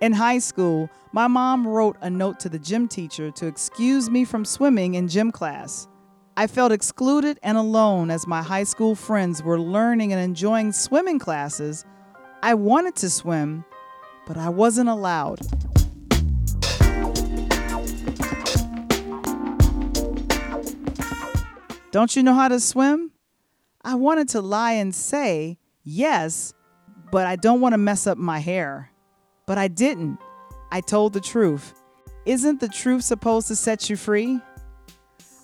In 0.00 0.12
high 0.12 0.38
school, 0.38 0.88
my 1.12 1.26
mom 1.26 1.68
wrote 1.68 1.98
a 2.00 2.08
note 2.08 2.40
to 2.40 2.48
the 2.48 2.58
gym 2.58 2.88
teacher 2.88 3.30
to 3.32 3.46
excuse 3.46 4.08
me 4.08 4.24
from 4.24 4.46
swimming 4.46 4.94
in 4.94 5.08
gym 5.08 5.30
class. 5.30 5.86
I 6.38 6.46
felt 6.46 6.72
excluded 6.72 7.38
and 7.42 7.58
alone 7.58 8.10
as 8.10 8.26
my 8.26 8.42
high 8.42 8.64
school 8.64 8.94
friends 8.94 9.42
were 9.42 9.60
learning 9.60 10.10
and 10.14 10.22
enjoying 10.22 10.72
swimming 10.72 11.18
classes. 11.18 11.84
I 12.42 12.54
wanted 12.54 12.96
to 12.96 13.10
swim, 13.10 13.62
but 14.26 14.38
I 14.38 14.48
wasn't 14.48 14.88
allowed. 14.88 15.40
Don't 21.94 22.16
you 22.16 22.24
know 22.24 22.34
how 22.34 22.48
to 22.48 22.58
swim? 22.58 23.12
I 23.84 23.94
wanted 23.94 24.28
to 24.30 24.40
lie 24.40 24.72
and 24.72 24.92
say 24.92 25.58
yes, 25.84 26.52
but 27.12 27.24
I 27.24 27.36
don't 27.36 27.60
want 27.60 27.74
to 27.74 27.78
mess 27.78 28.08
up 28.08 28.18
my 28.18 28.40
hair. 28.40 28.90
But 29.46 29.58
I 29.58 29.68
didn't. 29.68 30.18
I 30.72 30.80
told 30.80 31.12
the 31.12 31.20
truth. 31.20 31.72
Isn't 32.26 32.58
the 32.58 32.66
truth 32.66 33.04
supposed 33.04 33.46
to 33.46 33.54
set 33.54 33.88
you 33.88 33.94
free? 33.94 34.40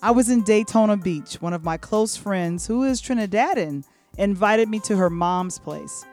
I 0.03 0.11
was 0.11 0.29
in 0.29 0.43
Daytona 0.43 0.97
Beach. 0.97 1.35
One 1.35 1.53
of 1.53 1.63
my 1.63 1.77
close 1.77 2.17
friends, 2.17 2.67
who 2.67 2.83
is 2.83 3.01
Trinidadian, 3.01 3.85
invited 4.17 4.67
me 4.67 4.79
to 4.79 4.97
her 4.97 5.09
mom's 5.09 5.57
place. 5.57 6.05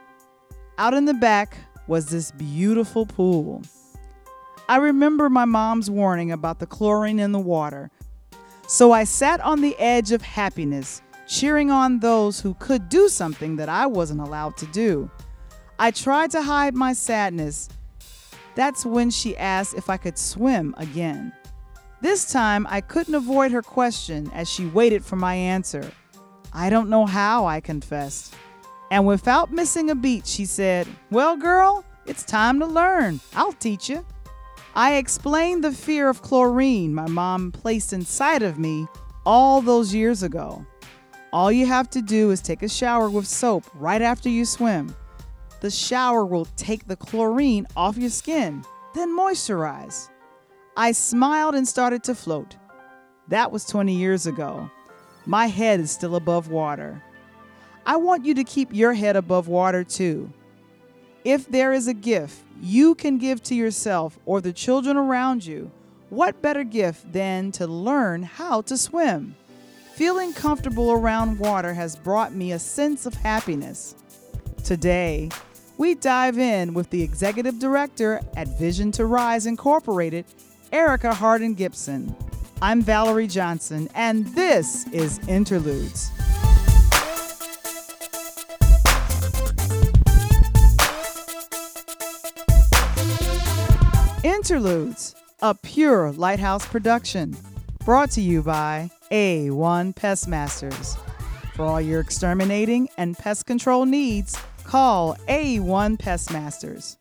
Out 0.79 0.95
in 0.95 1.07
the 1.07 1.15
back, 1.15 1.57
was 1.89 2.11
this 2.11 2.31
beautiful 2.31 3.07
pool. 3.07 3.63
I 4.69 4.77
remember 4.77 5.29
my 5.29 5.47
mom's 5.47 5.91
warning 5.91 6.31
about 6.31 6.61
the 6.61 6.67
chlorine 6.67 7.19
in 7.19 7.33
the 7.33 7.41
water, 7.41 7.91
so 8.69 8.93
I 8.93 9.05
sat 9.05 9.41
on 9.41 9.63
the 9.63 9.75
edge 9.79 10.13
of 10.13 10.21
happiness, 10.21 11.01
cheering 11.27 11.71
on 11.71 12.01
those 12.01 12.39
who 12.39 12.53
could 12.53 12.91
do 12.91 13.09
something 13.09 13.57
that 13.57 13.71
I 13.71 13.87
wasn't 13.87 14.21
allowed 14.21 14.59
to 14.59 14.67
do. 14.67 15.11
I 15.79 15.91
tried 15.91 16.33
to 16.33 16.43
hide 16.43 16.75
my 16.75 16.93
sadness. 16.93 17.71
That's 18.57 18.85
when 18.85 19.09
she 19.09 19.35
asked 19.39 19.73
if 19.73 19.89
I 19.89 19.97
could 19.97 20.19
swim 20.19 20.75
again. 20.77 21.33
This 22.03 22.31
time, 22.31 22.67
I 22.69 22.83
couldn't 22.83 23.15
avoid 23.15 23.53
her 23.53 23.63
question 23.63 24.31
as 24.35 24.51
she 24.51 24.67
waited 24.67 25.03
for 25.03 25.17
my 25.17 25.35
answer. 25.35 25.91
I 26.53 26.69
don't 26.69 26.91
know 26.91 27.07
how, 27.07 27.47
I 27.47 27.61
confessed. 27.61 28.35
And 28.91 29.07
without 29.07 29.51
missing 29.51 29.89
a 29.89 29.95
beat, 29.95 30.27
she 30.27 30.45
said, 30.45 30.87
Well, 31.11 31.39
girl, 31.39 31.85
it's 32.05 32.23
time 32.23 32.61
to 32.61 32.67
learn. 32.67 33.21
I'll 33.35 33.55
teach 33.55 33.89
you. 33.89 34.05
I 34.79 34.95
explained 34.95 35.65
the 35.65 35.73
fear 35.73 36.09
of 36.09 36.23
chlorine 36.23 36.95
my 36.95 37.09
mom 37.09 37.51
placed 37.51 37.93
inside 37.93 38.45
of 38.45 38.61
me 38.61 38.87
all 39.27 39.61
those 39.61 39.93
years 39.93 40.23
ago. 40.23 40.65
All 41.33 41.51
you 41.51 41.67
have 41.67 41.91
to 41.91 42.01
do 42.01 42.31
is 42.31 42.41
take 42.41 42.63
a 42.63 42.69
shower 42.69 43.11
with 43.11 43.27
soap 43.27 43.65
right 43.75 44.01
after 44.01 44.29
you 44.29 44.45
swim. 44.45 44.95
The 45.63 45.71
shower 45.73 46.25
will 46.25 46.45
take 46.55 46.87
the 46.87 46.95
chlorine 46.95 47.67
off 47.77 47.97
your 47.97 48.09
skin, 48.09 48.65
then 48.95 49.19
moisturize. 49.19 50.11
I 50.77 50.93
smiled 50.93 51.57
and 51.57 51.67
started 51.67 52.05
to 52.05 52.15
float. 52.15 52.55
That 53.27 53.51
was 53.51 53.65
20 53.65 53.93
years 53.93 54.29
ago. 54.29 54.71
My 55.27 55.49
head 55.49 55.81
is 55.81 55.91
still 55.91 56.15
above 56.15 56.51
water. 56.51 57.03
I 57.85 57.97
want 57.97 58.25
you 58.25 58.35
to 58.35 58.45
keep 58.45 58.73
your 58.73 58.95
head 58.95 59.17
above 59.17 59.49
water 59.49 59.83
too. 59.83 60.33
If 61.29 61.47
there 61.47 61.75
is 61.75 61.87
a 61.87 61.93
gift 61.93 62.43
you 62.59 62.95
can 62.95 63.19
give 63.19 63.43
to 63.43 63.55
yourself 63.55 64.19
or 64.25 64.41
the 64.41 64.51
children 64.51 64.97
around 64.97 65.45
you, 65.45 65.71
what 66.09 66.41
better 66.41 66.65
gift 66.65 67.13
than 67.13 67.53
to 67.53 67.67
learn 67.67 68.23
how 68.23 68.63
to 68.63 68.79
swim? 68.79 69.37
Feeling 69.93 70.33
comfortable 70.33 70.91
around 70.91 71.39
water 71.39 71.75
has 71.75 71.97
brought 71.97 72.33
me 72.33 72.53
a 72.53 72.59
sense 72.59 73.05
of 73.05 73.13
happiness. 73.13 73.95
Today, 74.65 75.29
we 75.77 75.95
dive 75.95 76.39
in 76.39 76.73
with 76.73 76.89
the 76.89 77.03
executive 77.03 77.59
director 77.59 78.23
at 78.35 78.59
Vision 78.59 78.91
to 78.93 79.05
Rise 79.05 79.45
Incorporated, 79.45 80.25
Ericka 80.73 81.13
Hardin 81.13 81.53
Gibson. 81.53 82.17
I'm 82.63 82.83
Valarie 82.83 83.31
Johnson, 83.31 83.91
and 83.95 84.27
this 84.29 84.87
is 84.95 85.19
Interludes. 85.29 86.11
Interludes, 94.51 95.15
a 95.43 95.55
pure 95.55 96.11
lighthouse 96.13 96.65
production, 96.65 97.37
brought 97.85 98.11
to 98.13 98.23
you 98.23 98.43
by 98.43 98.91
A1 99.11 99.95
Pest 99.95 100.27
Masters. 100.27 100.97
For 101.53 101.67
all 101.67 101.83
your 101.83 102.01
exterminating 102.01 102.89
and 102.97 103.15
pest 103.15 103.45
control 103.45 103.85
needs, 103.85 104.39
call 104.65 105.17
A1 105.29 105.99
Pest 105.99 106.33
Masters. 106.33 106.97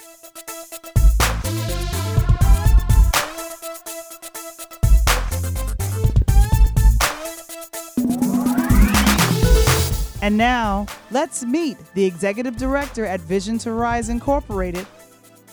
And 10.22 10.36
now, 10.36 10.86
let's 11.12 11.46
meet 11.46 11.78
the 11.94 12.04
executive 12.04 12.58
director 12.58 13.06
at 13.06 13.22
Vision 13.22 13.58
to 13.60 13.72
Rise 13.72 14.10
Incorporated, 14.10 14.86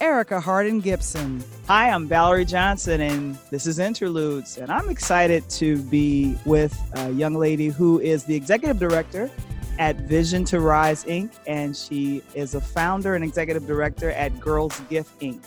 Ericka 0.00 0.42
Hardin 0.42 0.80
Gibson. 0.80 1.42
Hi, 1.68 1.88
I'm 1.90 2.08
Valarie 2.08 2.46
Johnson, 2.46 3.00
and 3.00 3.38
this 3.50 3.66
is 3.66 3.78
Interludes. 3.78 4.58
And 4.58 4.70
I'm 4.70 4.88
excited 4.88 5.48
to 5.50 5.78
be 5.82 6.36
with 6.44 6.76
a 6.94 7.10
young 7.12 7.34
lady 7.34 7.68
who 7.68 8.00
is 8.00 8.24
the 8.24 8.34
executive 8.34 8.78
director 8.78 9.30
at 9.78 9.96
Vision 9.96 10.44
to 10.46 10.60
Rise 10.60 11.04
Inc., 11.04 11.32
and 11.46 11.76
she 11.76 12.22
is 12.34 12.56
a 12.56 12.60
founder 12.60 13.14
and 13.14 13.22
executive 13.22 13.66
director 13.66 14.10
at 14.10 14.38
Girls 14.40 14.78
Gift 14.90 15.18
Inc. 15.20 15.44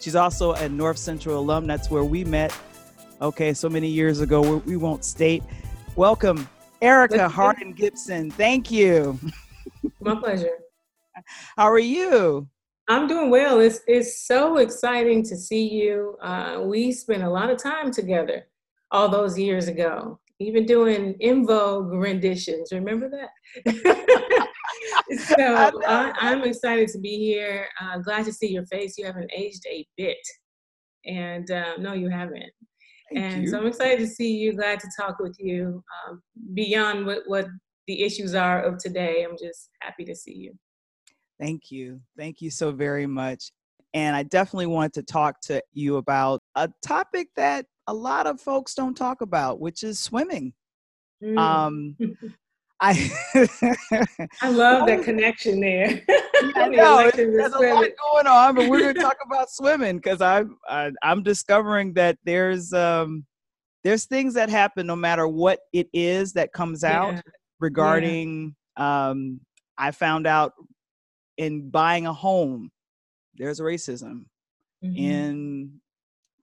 She's 0.00 0.16
also 0.16 0.52
a 0.54 0.68
North 0.68 0.98
Central 0.98 1.38
alum. 1.38 1.66
That's 1.66 1.88
where 1.88 2.04
we 2.04 2.24
met, 2.24 2.56
okay, 3.22 3.54
so 3.54 3.68
many 3.68 3.88
years 3.88 4.20
ago. 4.20 4.56
We 4.66 4.76
won't 4.76 5.04
state. 5.04 5.44
Welcome, 5.94 6.48
Ericka 6.82 7.30
Hardin 7.30 7.72
Gibson. 7.72 8.32
Thank 8.32 8.70
you. 8.70 9.18
My 10.00 10.16
pleasure. 10.16 10.58
How 11.56 11.70
are 11.70 11.78
you? 11.78 12.48
I'm 12.88 13.08
doing 13.08 13.30
well. 13.30 13.60
It's 13.60 13.80
it's 13.86 14.26
so 14.26 14.58
exciting 14.58 15.24
to 15.24 15.36
see 15.36 15.68
you. 15.68 16.16
Uh, 16.22 16.62
we 16.64 16.92
spent 16.92 17.22
a 17.22 17.30
lot 17.30 17.50
of 17.50 17.60
time 17.60 17.90
together 17.90 18.46
all 18.92 19.08
those 19.08 19.38
years 19.38 19.66
ago, 19.66 20.20
even 20.38 20.66
doing 20.66 21.14
in 21.20 21.46
vogue 21.46 21.92
renditions. 21.92 22.70
Remember 22.72 23.10
that? 23.10 24.48
so 25.18 25.34
I, 25.38 26.12
am 26.32 26.44
excited 26.44 26.88
to 26.90 26.98
be 26.98 27.16
here. 27.16 27.66
Uh, 27.80 27.98
glad 27.98 28.24
to 28.26 28.32
see 28.32 28.52
your 28.52 28.66
face. 28.66 28.96
You 28.96 29.06
haven't 29.06 29.32
aged 29.36 29.64
a 29.68 29.84
bit, 29.96 30.18
and 31.04 31.50
uh, 31.50 31.76
no, 31.78 31.92
you 31.92 32.08
haven't. 32.08 32.52
Thank 33.12 33.24
and 33.24 33.42
you. 33.42 33.48
so 33.48 33.58
I'm 33.58 33.66
excited 33.66 33.98
to 33.98 34.06
see 34.06 34.36
you. 34.36 34.52
Glad 34.52 34.78
to 34.80 34.88
talk 34.98 35.18
with 35.18 35.36
you 35.40 35.82
um, 36.08 36.22
beyond 36.54 37.04
what 37.04 37.22
what 37.26 37.48
the 37.88 38.04
issues 38.04 38.36
are 38.36 38.62
of 38.62 38.78
today. 38.78 39.24
I'm 39.28 39.36
just 39.36 39.70
happy 39.80 40.04
to 40.04 40.14
see 40.14 40.34
you. 40.34 40.56
Thank 41.40 41.70
you. 41.70 42.00
Thank 42.16 42.40
you 42.40 42.50
so 42.50 42.72
very 42.72 43.06
much. 43.06 43.50
And 43.94 44.14
I 44.16 44.22
definitely 44.24 44.66
want 44.66 44.92
to 44.94 45.02
talk 45.02 45.40
to 45.42 45.62
you 45.72 45.96
about 45.96 46.40
a 46.54 46.68
topic 46.82 47.28
that 47.36 47.66
a 47.86 47.94
lot 47.94 48.26
of 48.26 48.40
folks 48.40 48.74
don't 48.74 48.96
talk 48.96 49.20
about, 49.20 49.60
which 49.60 49.82
is 49.82 49.98
swimming. 49.98 50.52
Mm. 51.22 51.38
Um, 51.38 51.96
I 52.80 53.10
I 54.42 54.50
love 54.50 54.86
that 54.86 55.02
connection 55.02 55.60
there. 55.60 56.02
I 56.56 56.68
know 56.68 57.10
there's 57.14 57.52
a 57.54 57.58
lot 57.58 57.88
going 58.12 58.26
on, 58.26 58.54
but 58.54 58.68
we're 58.68 58.80
going 58.80 58.94
to 58.94 59.00
talk 59.00 59.16
about 59.24 59.50
swimming 59.50 59.96
because 59.96 60.20
I'm 60.20 60.58
I, 60.68 60.90
I'm 61.02 61.22
discovering 61.22 61.94
that 61.94 62.18
there's 62.24 62.74
um 62.74 63.24
there's 63.82 64.04
things 64.04 64.34
that 64.34 64.50
happen 64.50 64.86
no 64.86 64.96
matter 64.96 65.26
what 65.26 65.60
it 65.72 65.88
is 65.94 66.34
that 66.34 66.52
comes 66.52 66.84
out 66.84 67.14
Yeah. 67.14 67.20
regarding 67.60 68.54
um 68.76 69.40
I 69.78 69.90
found 69.90 70.26
out 70.26 70.52
in 71.36 71.70
buying 71.70 72.06
a 72.06 72.12
home 72.12 72.70
there's 73.34 73.60
racism 73.60 74.24
Mhm. 74.84 74.98
in 74.98 75.80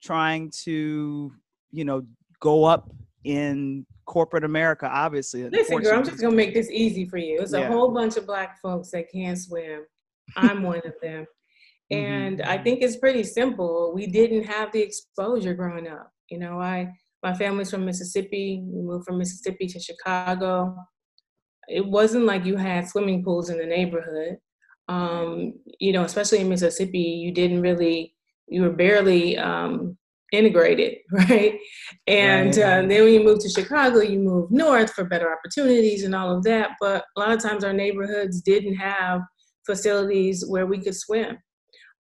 trying 0.01 0.51
to 0.63 1.31
you 1.71 1.85
know 1.85 2.05
go 2.39 2.63
up 2.63 2.91
in 3.23 3.85
corporate 4.05 4.43
America 4.43 4.89
obviously 4.91 5.49
Listen, 5.49 5.81
girl, 5.81 5.97
I'm 5.97 6.03
just 6.03 6.19
gonna 6.19 6.35
make 6.35 6.53
this 6.53 6.69
easy 6.69 7.05
for 7.05 7.17
you. 7.17 7.39
It's 7.41 7.53
a 7.53 7.67
whole 7.67 7.91
bunch 7.91 8.17
of 8.17 8.25
black 8.25 8.59
folks 8.61 8.91
that 8.91 9.09
can't 9.09 9.37
swim. 9.37 9.85
I'm 10.35 10.61
one 10.63 10.81
of 10.85 10.93
them. 11.01 11.25
Mm-hmm. 11.91 11.95
And 11.95 12.41
I 12.41 12.57
think 12.57 12.81
it's 12.81 12.97
pretty 12.97 13.23
simple. 13.23 13.93
We 13.93 14.07
didn't 14.07 14.43
have 14.43 14.71
the 14.73 14.81
exposure 14.81 15.53
growing 15.53 15.87
up. 15.87 16.11
You 16.29 16.39
know, 16.39 16.59
I 16.59 16.91
my 17.23 17.33
family's 17.33 17.71
from 17.71 17.85
Mississippi. 17.85 18.61
We 18.65 18.81
moved 18.81 19.05
from 19.05 19.17
Mississippi 19.17 19.67
to 19.67 19.79
Chicago. 19.79 20.75
It 21.69 21.85
wasn't 21.85 22.25
like 22.25 22.43
you 22.43 22.57
had 22.57 22.89
swimming 22.89 23.23
pools 23.23 23.49
in 23.49 23.57
the 23.57 23.65
neighborhood. 23.65 24.37
Um, 24.93 25.53
you 25.79 25.91
know, 25.93 26.03
especially 26.03 26.39
in 26.41 26.49
Mississippi, 26.49 26.99
you 27.23 27.31
didn't 27.31 27.61
really, 27.61 27.97
you 28.47 28.61
were 28.63 28.75
barely 28.85 29.37
um, 29.37 29.97
integrated, 30.31 30.93
right? 31.11 31.53
And 32.07 32.55
Right. 32.55 32.65
uh, 32.67 32.81
then 32.89 33.03
when 33.03 33.13
you 33.13 33.23
move 33.23 33.39
to 33.39 33.49
Chicago, 33.49 33.99
you 34.01 34.19
move 34.19 34.51
north 34.51 34.91
for 34.93 35.03
better 35.05 35.29
opportunities 35.35 36.03
and 36.03 36.13
all 36.15 36.29
of 36.35 36.43
that. 36.43 36.71
But 36.79 37.05
a 37.15 37.19
lot 37.19 37.31
of 37.31 37.41
times 37.41 37.63
our 37.63 37.73
neighborhoods 37.83 38.41
didn't 38.41 38.75
have 38.75 39.21
facilities 39.65 40.45
where 40.47 40.65
we 40.71 40.79
could 40.83 40.95
swim. 40.95 41.37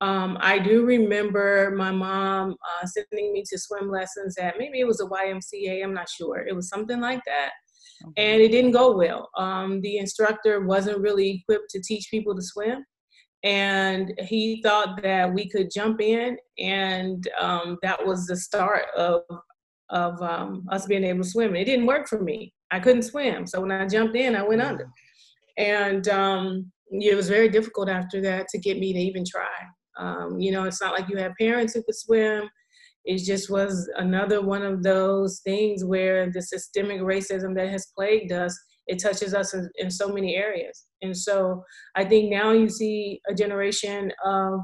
Um, 0.01 0.39
I 0.41 0.61
do 0.61 0.85
remember 0.87 1.75
my 1.77 1.91
mom 1.91 2.47
uh, 2.53 2.87
sending 2.87 3.33
me 3.33 3.43
to 3.51 3.59
swim 3.59 3.91
lessons 3.91 4.39
at 4.39 4.55
maybe 4.59 4.79
it 4.79 4.87
was 4.87 5.01
a 5.01 5.07
YMCA, 5.07 5.83
I'm 5.83 5.95
not 5.95 6.09
sure. 6.09 6.39
It 6.49 6.55
was 6.55 6.69
something 6.69 7.01
like 7.01 7.23
that. 7.27 7.51
And 8.17 8.41
it 8.41 8.51
didn't 8.51 8.73
go 8.73 8.97
well. 8.97 9.29
Um, 9.37 9.81
the 9.81 9.99
instructor 9.99 10.61
wasn't 10.61 11.01
really 11.01 11.43
equipped 11.43 11.71
to 11.71 11.83
teach 11.83 12.09
people 12.11 12.35
to 12.35 12.43
swim. 12.43 12.85
And 13.45 14.13
he 14.19 14.61
thought 14.63 15.01
that 15.03 15.33
we 15.33 15.49
could 15.49 15.71
jump 15.73 16.01
in, 16.01 16.37
and 16.59 17.27
um, 17.41 17.79
that 17.83 18.05
was 18.05 18.27
the 18.27 18.37
start 18.37 18.87
of, 18.97 19.23
of 19.91 20.21
um, 20.21 20.67
us 20.73 20.87
being 20.87 21.05
able 21.05 21.23
to 21.23 21.29
swim. 21.29 21.55
It 21.55 21.67
didn't 21.67 21.87
work 21.87 22.09
for 22.09 22.21
me. 22.21 22.53
I 22.71 22.81
couldn't 22.81 23.03
swim. 23.03 23.47
So 23.47 23.61
when 23.61 23.71
I 23.71 23.87
jumped 23.87 24.17
in, 24.17 24.35
I 24.35 24.43
went 24.43 24.61
under. 24.61 24.89
And 25.57 26.09
um, 26.09 26.73
it 26.91 27.17
was 27.17 27.29
very 27.29 27.49
difficult 27.49 27.89
after 27.89 28.21
that 28.23 28.49
to 28.49 28.59
get 28.59 28.79
me 28.79 28.93
to 28.93 28.99
even 28.99 29.25
try. 29.25 29.47
Um, 29.99 30.39
you 30.39 30.53
know, 30.53 30.65
it's 30.65 30.81
not 30.81 30.93
like 30.93 31.09
you 31.09 31.17
had 31.17 31.33
parents 31.41 31.75
who 31.75 31.83
could 31.83 31.97
swim. 31.97 32.49
It 33.09 33.25
just 33.25 33.49
was 33.49 33.89
another 33.97 34.43
one 34.43 34.63
of 34.63 34.83
those 34.83 35.41
things 35.41 35.83
where 35.83 36.31
the 36.31 36.43
systemic 36.43 37.01
racism 37.01 37.55
that 37.55 37.71
has 37.71 37.87
plagued 37.97 38.33
us, 38.33 38.55
it 38.87 38.99
touches 38.99 39.33
us 39.33 39.55
in, 39.55 39.67
in 39.77 39.91
so 39.91 40.09
many 40.09 40.37
areas. 40.37 40.85
And 41.01 41.17
so 41.17 41.65
I 41.95 42.05
think 42.05 42.31
now 42.31 42.53
you 42.53 42.69
see 42.69 43.23
a 43.27 43.33
generation 43.33 44.13
of 44.27 44.61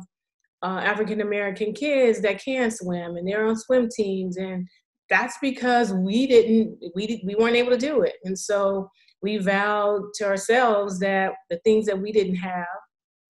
uh, 0.63 0.81
African 0.85 1.23
American 1.23 1.73
kids 1.73 2.21
that 2.21 2.45
can 2.45 2.71
swim 2.71 3.17
and 3.17 3.27
they're 3.27 3.47
on 3.47 3.57
swim 3.57 3.89
teams. 3.97 4.37
And 4.37 4.69
that's 5.09 5.39
because 5.41 5.95
we 5.95 6.27
didn't, 6.27 6.77
we, 6.95 7.23
we 7.27 7.35
weren't 7.37 7.57
able 7.57 7.71
to 7.71 7.79
do 7.79 8.03
it. 8.03 8.17
And 8.25 8.39
so 8.39 8.91
we 9.23 9.39
vowed 9.39 10.03
to 10.17 10.27
ourselves 10.27 10.99
that 10.99 11.33
the 11.49 11.61
things 11.65 11.87
that 11.87 11.99
we 11.99 12.13
didn't 12.13 12.37
have, 12.37 12.67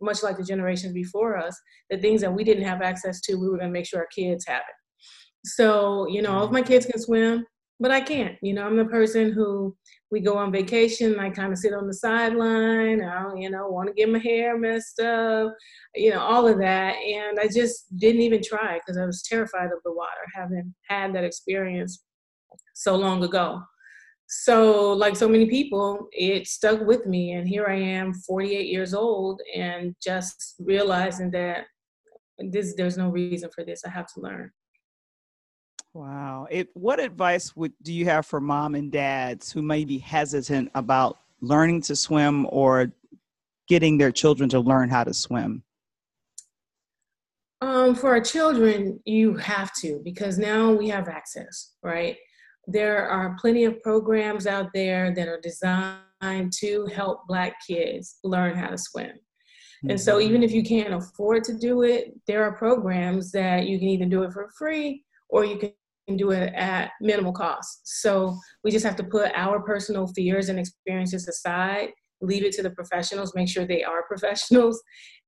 much 0.00 0.24
like 0.24 0.38
the 0.38 0.42
generations 0.44 0.92
before 0.92 1.36
us, 1.36 1.56
the 1.88 1.98
things 1.98 2.20
that 2.20 2.34
we 2.34 2.42
didn't 2.42 2.64
have 2.64 2.82
access 2.82 3.20
to, 3.20 3.36
we 3.36 3.48
were 3.48 3.58
going 3.58 3.68
to 3.68 3.72
make 3.72 3.86
sure 3.86 4.00
our 4.00 4.08
kids 4.12 4.44
have 4.48 4.62
it. 4.62 4.83
So, 5.44 6.06
you 6.08 6.22
know, 6.22 6.32
all 6.32 6.44
of 6.44 6.46
mm-hmm. 6.46 6.54
my 6.54 6.62
kids 6.62 6.86
can 6.86 7.00
swim, 7.00 7.46
but 7.80 7.90
I 7.90 8.00
can't. 8.00 8.36
You 8.42 8.54
know, 8.54 8.66
I'm 8.66 8.76
the 8.76 8.84
person 8.86 9.32
who 9.32 9.76
we 10.10 10.20
go 10.20 10.38
on 10.38 10.52
vacation, 10.52 11.18
I 11.18 11.30
kind 11.30 11.52
of 11.52 11.58
sit 11.58 11.74
on 11.74 11.86
the 11.86 11.94
sideline. 11.94 13.02
I 13.02 13.22
don't, 13.22 13.40
you 13.40 13.50
know, 13.50 13.68
want 13.68 13.88
to 13.88 13.94
get 13.94 14.08
my 14.08 14.18
hair 14.18 14.56
messed 14.56 15.00
up, 15.00 15.54
you 15.94 16.10
know, 16.10 16.20
all 16.20 16.46
of 16.46 16.58
that. 16.58 16.94
And 16.94 17.38
I 17.38 17.48
just 17.48 17.96
didn't 17.98 18.22
even 18.22 18.42
try 18.42 18.78
because 18.78 18.96
I 18.96 19.04
was 19.04 19.22
terrified 19.22 19.66
of 19.66 19.82
the 19.84 19.92
water, 19.92 20.10
having 20.34 20.74
had 20.88 21.14
that 21.14 21.24
experience 21.24 22.04
so 22.74 22.96
long 22.96 23.22
ago. 23.24 23.60
So, 24.26 24.92
like 24.92 25.16
so 25.16 25.28
many 25.28 25.46
people, 25.46 26.08
it 26.12 26.46
stuck 26.46 26.80
with 26.80 27.06
me. 27.06 27.32
And 27.32 27.46
here 27.46 27.66
I 27.66 27.76
am, 27.76 28.14
48 28.14 28.66
years 28.66 28.94
old, 28.94 29.40
and 29.54 29.94
just 30.02 30.54
realizing 30.58 31.30
that 31.32 31.64
this 32.38 32.74
there's 32.76 32.96
no 32.96 33.10
reason 33.10 33.50
for 33.54 33.64
this. 33.64 33.82
I 33.84 33.90
have 33.90 34.06
to 34.14 34.20
learn. 34.20 34.50
Wow. 35.94 36.48
It, 36.50 36.70
what 36.74 36.98
advice 36.98 37.54
would 37.54 37.72
do 37.82 37.92
you 37.92 38.04
have 38.06 38.26
for 38.26 38.40
mom 38.40 38.74
and 38.74 38.90
dads 38.90 39.52
who 39.52 39.62
may 39.62 39.84
be 39.84 39.98
hesitant 39.98 40.72
about 40.74 41.18
learning 41.40 41.82
to 41.82 41.94
swim 41.94 42.46
or 42.50 42.92
getting 43.68 43.96
their 43.96 44.10
children 44.10 44.48
to 44.48 44.58
learn 44.58 44.90
how 44.90 45.04
to 45.04 45.14
swim? 45.14 45.62
Um, 47.60 47.94
for 47.94 48.10
our 48.10 48.20
children, 48.20 49.00
you 49.04 49.36
have 49.36 49.72
to 49.82 50.00
because 50.04 50.36
now 50.36 50.72
we 50.72 50.88
have 50.88 51.08
access, 51.08 51.74
right? 51.82 52.16
There 52.66 53.08
are 53.08 53.36
plenty 53.40 53.64
of 53.64 53.80
programs 53.80 54.48
out 54.48 54.70
there 54.74 55.14
that 55.14 55.28
are 55.28 55.40
designed 55.40 56.52
to 56.58 56.86
help 56.86 57.26
Black 57.28 57.54
kids 57.66 58.16
learn 58.24 58.56
how 58.56 58.68
to 58.68 58.78
swim. 58.78 59.12
And 59.88 60.00
so, 60.00 60.18
even 60.18 60.42
if 60.42 60.50
you 60.50 60.62
can't 60.62 60.94
afford 60.94 61.44
to 61.44 61.58
do 61.58 61.82
it, 61.82 62.14
there 62.26 62.42
are 62.42 62.56
programs 62.56 63.30
that 63.32 63.66
you 63.66 63.78
can 63.78 63.88
either 63.88 64.06
do 64.06 64.22
it 64.22 64.32
for 64.32 64.48
free 64.56 65.04
or 65.28 65.44
you 65.44 65.58
can 65.58 65.72
do 66.16 66.30
it 66.30 66.52
at 66.54 66.90
minimal 67.00 67.32
cost. 67.32 67.80
So, 67.84 68.36
we 68.62 68.70
just 68.70 68.84
have 68.84 68.96
to 68.96 69.04
put 69.04 69.32
our 69.34 69.60
personal 69.60 70.06
fears 70.08 70.48
and 70.48 70.58
experiences 70.58 71.28
aside, 71.28 71.90
leave 72.20 72.44
it 72.44 72.52
to 72.52 72.62
the 72.62 72.70
professionals, 72.70 73.34
make 73.34 73.48
sure 73.48 73.66
they 73.66 73.84
are 73.84 74.04
professionals, 74.08 74.82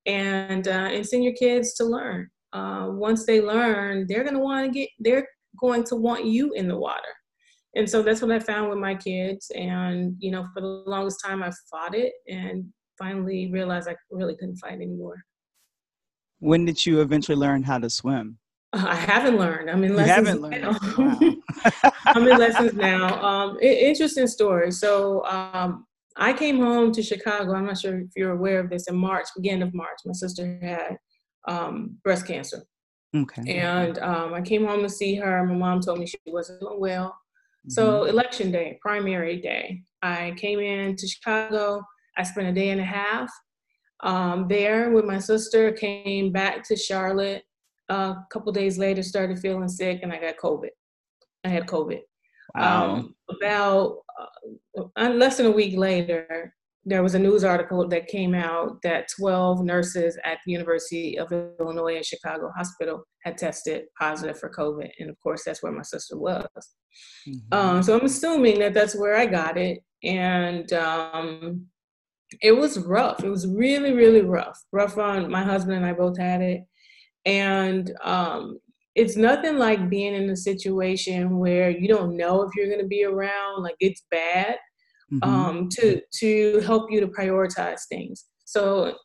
and 0.06 0.68
uh, 0.68 0.88
and 0.92 1.06
send 1.06 1.24
your 1.24 1.34
kids 1.34 1.74
to 1.74 1.84
learn. 1.84 2.28
Uh, 2.52 2.88
once 2.90 3.26
they 3.26 3.40
learn, 3.40 4.06
they're 4.08 4.24
gonna 4.24 4.38
want 4.38 4.66
to 4.66 4.72
get. 4.72 4.88
They're 4.98 5.26
going 5.60 5.84
to 5.84 5.96
want 5.96 6.24
you 6.24 6.52
in 6.52 6.68
the 6.68 6.76
water, 6.76 7.14
and 7.74 7.88
so 7.88 8.02
that's 8.02 8.22
what 8.22 8.30
I 8.30 8.38
found 8.38 8.70
with 8.70 8.78
my 8.78 8.94
kids. 8.94 9.50
And 9.54 10.14
you 10.18 10.30
know, 10.30 10.46
for 10.54 10.60
the 10.60 10.84
longest 10.86 11.20
time, 11.24 11.42
I 11.42 11.50
fought 11.70 11.94
it, 11.94 12.12
and 12.28 12.66
finally 12.98 13.50
realized 13.52 13.88
I 13.88 13.96
really 14.10 14.36
couldn't 14.36 14.56
fight 14.56 14.74
anymore. 14.74 15.16
When 16.38 16.64
did 16.64 16.84
you 16.84 17.00
eventually 17.00 17.36
learn 17.36 17.62
how 17.62 17.78
to 17.78 17.90
swim? 17.90 18.38
I 18.88 18.94
haven't 18.94 19.36
learned. 19.38 19.70
I'm 19.70 19.82
in 19.84 19.94
lessons 19.96 20.34
now. 20.40 20.78
Wow. 20.98 21.20
I'm 22.14 22.26
in 22.26 22.38
lessons 22.38 22.74
now. 22.74 23.22
Um, 23.22 23.58
interesting 23.60 24.26
story. 24.26 24.70
So 24.70 25.24
um, 25.26 25.86
I 26.16 26.32
came 26.32 26.58
home 26.60 26.92
to 26.92 27.02
Chicago. 27.02 27.54
I'm 27.54 27.66
not 27.66 27.78
sure 27.78 27.98
if 28.00 28.08
you're 28.16 28.32
aware 28.32 28.60
of 28.60 28.70
this. 28.70 28.88
In 28.88 28.96
March, 28.96 29.26
beginning 29.36 29.62
of 29.62 29.74
March, 29.74 29.98
my 30.04 30.12
sister 30.12 30.58
had 30.62 30.96
um, 31.48 31.96
breast 32.04 32.26
cancer, 32.26 32.62
Okay. 33.16 33.42
and 33.56 33.98
um, 33.98 34.34
I 34.34 34.40
came 34.42 34.66
home 34.66 34.82
to 34.82 34.88
see 34.88 35.14
her. 35.16 35.44
My 35.44 35.54
mom 35.54 35.80
told 35.80 35.98
me 36.00 36.06
she 36.06 36.18
wasn't 36.26 36.60
doing 36.60 36.80
well. 36.80 37.16
So 37.68 38.00
Mm-hmm. 38.02 38.10
election 38.10 38.50
day, 38.52 38.78
primary 38.80 39.40
day, 39.40 39.82
I 40.02 40.34
came 40.36 40.60
in 40.60 40.96
to 40.96 41.06
Chicago. 41.08 41.82
I 42.16 42.22
spent 42.22 42.46
a 42.48 42.52
day 42.52 42.70
and 42.70 42.80
a 42.80 42.84
half 42.84 43.28
um, 44.00 44.46
there 44.48 44.90
with 44.90 45.04
my 45.04 45.18
sister. 45.18 45.72
Came 45.72 46.30
back 46.32 46.62
to 46.68 46.76
Charlotte. 46.76 47.42
A 47.88 48.16
couple 48.30 48.52
days 48.52 48.78
later, 48.78 49.02
started 49.02 49.38
feeling 49.38 49.68
sick, 49.68 50.00
and 50.02 50.12
I 50.12 50.20
got 50.20 50.36
COVID. 50.36 50.70
I 51.44 51.48
had 51.48 51.66
COVID. 51.66 52.00
Wow. 52.54 52.94
Um, 52.94 53.14
about 53.30 53.98
uh, 54.20 54.84
uh, 54.96 55.10
less 55.10 55.36
than 55.36 55.46
a 55.46 55.50
week 55.50 55.76
later, 55.76 56.54
there 56.88 57.02
was 57.02 57.16
a 57.16 57.18
news 57.18 57.42
article 57.42 57.86
that 57.88 58.06
came 58.06 58.32
out 58.32 58.80
that 58.82 59.08
12 59.18 59.64
nurses 59.64 60.16
at 60.24 60.38
the 60.46 60.52
University 60.52 61.18
of 61.18 61.32
Illinois 61.32 61.96
at 61.96 62.06
Chicago 62.06 62.52
Hospital 62.56 63.02
had 63.24 63.36
tested 63.36 63.86
positive 63.98 64.38
for 64.38 64.50
COVID. 64.50 64.88
And 65.00 65.10
of 65.10 65.18
course, 65.20 65.42
that's 65.44 65.64
where 65.64 65.72
my 65.72 65.82
sister 65.82 66.16
was. 66.16 66.46
Mm-hmm. 67.28 67.52
Um, 67.52 67.82
so 67.82 67.98
I'm 67.98 68.06
assuming 68.06 68.60
that 68.60 68.72
that's 68.72 68.96
where 68.96 69.16
I 69.16 69.26
got 69.26 69.58
it. 69.58 69.80
And 70.04 70.72
um, 70.74 71.66
it 72.40 72.52
was 72.52 72.78
rough. 72.78 73.24
It 73.24 73.30
was 73.30 73.48
really, 73.48 73.92
really 73.92 74.22
rough. 74.22 74.62
Rough 74.70 74.96
on 74.96 75.28
my 75.28 75.42
husband 75.42 75.78
and 75.78 75.86
I 75.86 75.92
both 75.92 76.16
had 76.16 76.40
it. 76.40 76.60
And 77.26 77.92
um, 78.02 78.58
it's 78.94 79.16
nothing 79.16 79.58
like 79.58 79.90
being 79.90 80.14
in 80.14 80.30
a 80.30 80.36
situation 80.36 81.38
where 81.38 81.68
you 81.68 81.86
don't 81.86 82.16
know 82.16 82.42
if 82.42 82.50
you're 82.56 82.68
going 82.68 82.80
to 82.80 82.86
be 82.86 83.04
around, 83.04 83.62
like 83.62 83.76
it's 83.78 84.04
bad 84.10 84.56
mm-hmm. 85.12 85.28
um, 85.28 85.68
to 85.72 86.00
to 86.20 86.60
help 86.60 86.90
you 86.90 87.00
to 87.00 87.08
prioritize 87.08 87.82
things. 87.88 88.24
So 88.46 88.96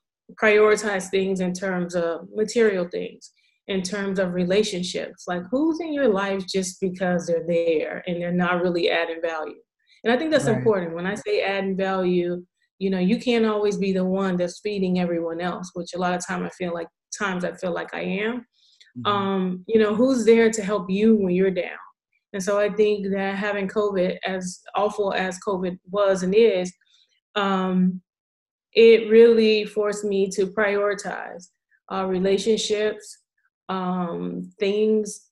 prioritize 0.41 1.09
things 1.09 1.41
in 1.41 1.51
terms 1.53 1.95
of 1.95 2.27
material 2.33 2.87
things, 2.89 3.31
in 3.67 3.81
terms 3.81 4.19
of 4.19 4.33
relationships, 4.33 5.25
like 5.27 5.43
who's 5.51 5.79
in 5.81 5.93
your 5.93 6.07
life 6.07 6.45
just 6.47 6.79
because 6.79 7.27
they're 7.27 7.45
there 7.47 8.03
and 8.07 8.21
they're 8.21 8.31
not 8.31 8.61
really 8.61 8.89
adding 8.89 9.21
value. 9.21 9.59
And 10.03 10.13
I 10.13 10.17
think 10.17 10.31
that's 10.31 10.45
right. 10.45 10.57
important. 10.57 10.95
When 10.95 11.05
I 11.05 11.15
say 11.15 11.41
adding 11.41 11.75
value, 11.75 12.43
you 12.79 12.89
know, 12.89 12.99
you 12.99 13.19
can't 13.19 13.45
always 13.45 13.77
be 13.77 13.91
the 13.91 14.05
one 14.05 14.37
that's 14.37 14.61
feeding 14.61 14.99
everyone 14.99 15.41
else, 15.41 15.71
which 15.73 15.93
a 15.93 15.99
lot 15.99 16.13
of 16.13 16.25
time 16.25 16.43
I 16.43 16.49
feel 16.49 16.73
like 16.73 16.87
times 17.17 17.43
I 17.43 17.53
feel 17.53 17.73
like 17.73 17.93
I 17.93 18.01
am. 18.01 18.45
Mm-hmm. 18.97 19.05
Um, 19.05 19.63
you 19.67 19.79
know, 19.79 19.95
who's 19.95 20.25
there 20.25 20.49
to 20.51 20.61
help 20.61 20.89
you 20.89 21.15
when 21.15 21.33
you're 21.33 21.51
down? 21.51 21.77
And 22.33 22.43
so 22.43 22.59
I 22.59 22.69
think 22.69 23.07
that 23.11 23.35
having 23.35 23.67
COVID, 23.67 24.17
as 24.25 24.61
awful 24.75 25.13
as 25.13 25.39
COVID 25.45 25.77
was 25.89 26.23
and 26.23 26.33
is, 26.33 26.71
um, 27.35 28.01
it 28.73 29.09
really 29.09 29.65
forced 29.65 30.05
me 30.05 30.29
to 30.29 30.47
prioritize 30.47 31.47
uh, 31.91 32.05
relationships, 32.05 33.19
um, 33.67 34.49
things, 34.59 35.27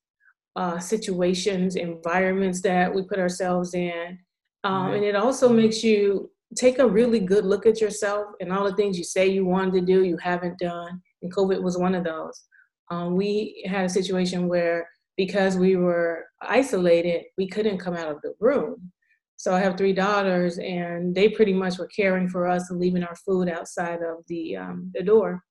uh, 0.56 0.80
situations, 0.80 1.76
environments 1.78 2.62
that 2.62 2.94
we 2.94 3.04
put 3.04 3.20
ourselves 3.20 3.74
in. 3.74 4.18
Um, 4.66 4.92
and 4.92 5.06
it 5.06 5.16
also 5.16 5.48
makes 5.48 5.84
you 5.84 6.30
take 6.58 6.80
a 6.80 6.88
really 6.88 7.20
good 7.20 7.46
look 7.46 7.66
at 7.66 7.80
yourself 7.80 8.28
and 8.42 8.52
all 8.52 8.66
the 8.66 8.76
things 8.76 8.98
you 8.98 9.06
say 9.06 9.28
you 9.28 9.46
wanted 9.46 9.74
to 9.74 9.82
do, 9.82 10.04
you 10.04 10.18
haven't 10.18 10.60
done. 10.60 11.02
And 11.22 11.34
COVID 11.34 11.62
was 11.62 11.78
one 11.78 11.96
of 11.96 12.04
those. 12.04 12.44
Um, 12.92 13.16
we 13.16 13.64
had 13.68 13.86
a 13.86 13.90
situation 13.90 14.48
where 14.48 14.88
because 15.18 15.58
we 15.58 15.76
were 15.76 16.26
isolated, 16.42 17.26
we 17.38 17.46
couldn't 17.46 17.78
come 17.78 17.94
out 17.94 18.10
of 18.10 18.22
the 18.22 18.34
room. 18.40 18.92
So 19.36 19.54
I 19.54 19.60
have 19.60 19.78
three 19.78 19.94
daughters, 19.94 20.58
and 20.60 21.14
they 21.14 21.30
pretty 21.30 21.54
much 21.54 21.78
were 21.78 21.88
caring 21.88 22.28
for 22.30 22.48
us 22.48 22.70
and 22.70 22.80
leaving 22.80 23.04
our 23.04 23.16
food 23.16 23.50
outside 23.50 24.00
of 24.02 24.24
the 24.28 24.58
um, 24.58 24.92
the 24.94 25.04
door. 25.04 25.42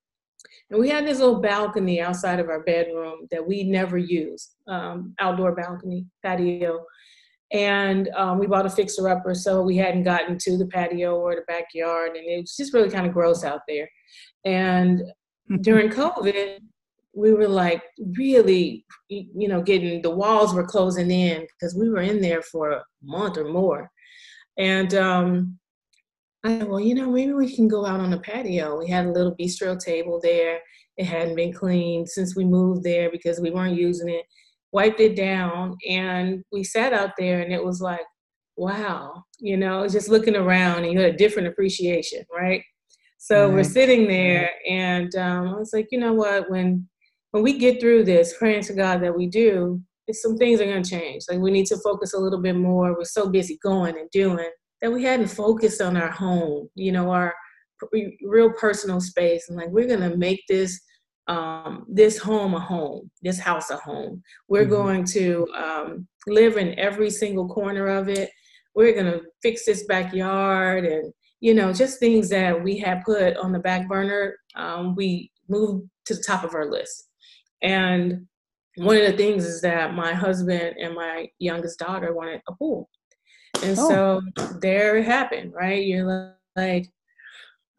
And 0.69 0.79
we 0.79 0.89
had 0.89 1.05
this 1.05 1.19
little 1.19 1.41
balcony 1.41 2.01
outside 2.01 2.39
of 2.39 2.49
our 2.49 2.63
bedroom 2.63 3.27
that 3.31 3.45
we 3.45 3.63
never 3.63 3.97
used, 3.97 4.55
um, 4.67 5.13
outdoor 5.19 5.55
balcony 5.55 6.05
patio. 6.23 6.85
And 7.51 8.09
um, 8.15 8.37
we 8.37 8.45
bought 8.47 8.65
a 8.67 8.69
fixer 8.69 9.09
upper, 9.09 9.33
so 9.33 9.61
we 9.61 9.77
hadn't 9.77 10.03
gotten 10.03 10.37
to 10.39 10.57
the 10.57 10.67
patio 10.67 11.15
or 11.15 11.35
the 11.35 11.41
backyard, 11.47 12.15
and 12.15 12.25
it 12.27 12.41
was 12.41 12.55
just 12.55 12.73
really 12.73 12.89
kind 12.89 13.07
of 13.07 13.13
gross 13.13 13.43
out 13.43 13.61
there. 13.67 13.89
And 14.45 15.01
during 15.61 15.89
COVID, 15.89 16.59
we 17.13 17.33
were 17.33 17.47
like 17.47 17.83
really, 18.17 18.85
you 19.09 19.47
know, 19.47 19.61
getting 19.61 20.01
the 20.01 20.09
walls 20.09 20.53
were 20.53 20.65
closing 20.65 21.09
in 21.11 21.41
because 21.41 21.75
we 21.75 21.89
were 21.89 22.01
in 22.01 22.21
there 22.21 22.41
for 22.41 22.71
a 22.71 22.83
month 23.03 23.37
or 23.37 23.51
more. 23.51 23.89
And 24.57 24.93
um, 24.93 25.59
I 26.43 26.59
said, 26.59 26.67
well, 26.67 26.79
you 26.79 26.95
know, 26.95 27.09
maybe 27.09 27.33
we 27.33 27.53
can 27.53 27.67
go 27.67 27.85
out 27.85 27.99
on 27.99 28.11
the 28.11 28.19
patio. 28.19 28.77
We 28.77 28.87
had 28.87 29.05
a 29.05 29.11
little 29.11 29.35
bistro 29.35 29.79
table 29.79 30.19
there. 30.21 30.59
It 30.97 31.05
hadn't 31.05 31.35
been 31.35 31.53
cleaned 31.53 32.09
since 32.09 32.35
we 32.35 32.45
moved 32.45 32.83
there 32.83 33.09
because 33.09 33.39
we 33.39 33.51
weren't 33.51 33.77
using 33.77 34.09
it. 34.09 34.25
Wiped 34.71 34.99
it 34.99 35.15
down 35.15 35.77
and 35.89 36.43
we 36.51 36.63
sat 36.63 36.93
out 36.93 37.11
there 37.17 37.41
and 37.41 37.51
it 37.51 37.63
was 37.63 37.81
like, 37.81 38.05
wow, 38.55 39.23
you 39.39 39.57
know, 39.57 39.87
just 39.87 40.09
looking 40.09 40.35
around 40.35 40.83
and 40.83 40.93
you 40.93 40.99
had 40.99 41.13
a 41.13 41.17
different 41.17 41.47
appreciation, 41.47 42.23
right? 42.31 42.61
So 43.21 43.45
right. 43.45 43.53
we're 43.53 43.63
sitting 43.65 44.07
there 44.07 44.51
and 44.67 45.13
um, 45.15 45.49
I 45.49 45.59
was 45.59 45.73
like, 45.73 45.89
you 45.91 45.99
know 45.99 46.13
what, 46.13 46.49
when 46.49 46.87
when 47.31 47.43
we 47.43 47.59
get 47.59 47.79
through 47.79 48.05
this, 48.05 48.35
praying 48.39 48.63
to 48.63 48.73
God 48.73 49.03
that 49.03 49.15
we 49.15 49.27
do, 49.27 49.79
some 50.11 50.37
things 50.37 50.59
are 50.59 50.65
going 50.65 50.81
to 50.81 50.89
change. 50.89 51.25
Like 51.29 51.39
we 51.39 51.51
need 51.51 51.67
to 51.67 51.77
focus 51.77 52.13
a 52.13 52.17
little 52.17 52.41
bit 52.41 52.55
more. 52.55 52.97
We're 52.97 53.03
so 53.03 53.29
busy 53.29 53.59
going 53.61 53.99
and 53.99 54.09
doing 54.09 54.49
that 54.81 54.91
we 54.91 55.03
hadn't 55.03 55.27
focused 55.27 55.81
on 55.81 55.97
our 55.97 56.09
home, 56.09 56.69
you 56.75 56.93
know, 56.93 57.11
our 57.11 57.35
real 58.23 58.51
personal 58.53 59.01
space. 59.01 59.49
And 59.49 59.57
like 59.57 59.69
we're 59.69 59.87
going 59.87 60.09
to 60.09 60.17
make 60.17 60.41
this 60.47 60.79
um, 61.27 61.85
this 61.87 62.17
home 62.17 62.55
a 62.55 62.59
home, 62.59 63.11
this 63.21 63.37
house 63.37 63.69
a 63.69 63.75
home. 63.75 64.23
We're 64.47 64.63
mm-hmm. 64.63 64.71
going 64.71 65.03
to 65.05 65.47
um, 65.55 66.07
live 66.25 66.57
in 66.57 66.79
every 66.79 67.11
single 67.11 67.47
corner 67.47 67.87
of 67.87 68.09
it. 68.09 68.31
We're 68.73 68.93
going 68.93 69.11
to 69.11 69.21
fix 69.43 69.65
this 69.65 69.83
backyard 69.83 70.85
and 70.85 71.13
you 71.39 71.53
know 71.53 71.71
just 71.73 71.99
things 71.99 72.29
that 72.29 72.63
we 72.63 72.77
had 72.77 73.03
put 73.03 73.37
on 73.37 73.51
the 73.51 73.59
back 73.59 73.87
burner. 73.87 74.35
Um, 74.55 74.95
we 74.95 75.31
moved 75.47 75.89
to 76.05 76.15
the 76.15 76.23
top 76.23 76.43
of 76.43 76.53
our 76.53 76.69
list 76.69 77.09
and 77.61 78.27
one 78.75 78.97
of 78.97 79.03
the 79.03 79.17
things 79.17 79.45
is 79.45 79.61
that 79.61 79.93
my 79.93 80.13
husband 80.13 80.75
and 80.79 80.95
my 80.95 81.27
youngest 81.39 81.79
daughter 81.79 82.13
wanted 82.13 82.41
a 82.47 82.53
pool. 82.53 82.89
And 83.61 83.77
oh. 83.77 83.89
so 83.89 84.21
there 84.59 84.97
it 84.97 85.05
happened, 85.05 85.53
right? 85.53 85.85
You're 85.85 86.35
like, 86.55 86.87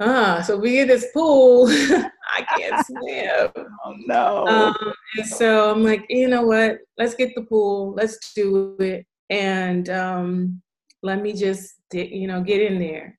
ah, 0.00 0.42
so 0.42 0.58
we 0.58 0.72
get 0.72 0.88
this 0.88 1.06
pool. 1.14 1.68
I 1.70 2.46
can't 2.56 2.86
swim. 2.86 3.66
oh 3.84 3.94
no. 4.06 4.46
Um, 4.46 4.92
and 5.16 5.26
so 5.26 5.70
I'm 5.70 5.82
like, 5.82 6.04
you 6.10 6.28
know 6.28 6.42
what? 6.42 6.78
Let's 6.98 7.14
get 7.14 7.34
the 7.34 7.42
pool. 7.42 7.94
Let's 7.94 8.34
do 8.34 8.76
it. 8.80 9.06
And 9.30 9.88
um, 9.88 10.60
let 11.02 11.22
me 11.22 11.32
just, 11.32 11.76
you 11.92 12.26
know, 12.26 12.42
get 12.42 12.60
in 12.60 12.78
there. 12.78 13.18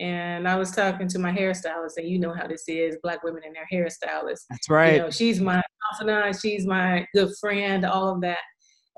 And 0.00 0.48
I 0.48 0.56
was 0.56 0.72
talking 0.72 1.06
to 1.08 1.18
my 1.18 1.30
hairstylist, 1.30 1.96
and 1.96 2.08
you 2.08 2.18
know 2.18 2.32
how 2.32 2.46
this 2.46 2.64
is, 2.68 2.96
black 3.02 3.22
women 3.22 3.42
and 3.46 3.54
their 3.54 3.68
hairstylists. 3.72 4.44
That's 4.50 4.68
right. 4.68 4.94
You 4.94 4.98
know, 5.00 5.10
she's 5.10 5.40
my 5.40 5.62
confidant, 5.90 6.36
she's 6.40 6.66
my 6.66 7.06
good 7.14 7.32
friend, 7.40 7.84
all 7.84 8.08
of 8.08 8.20
that. 8.22 8.38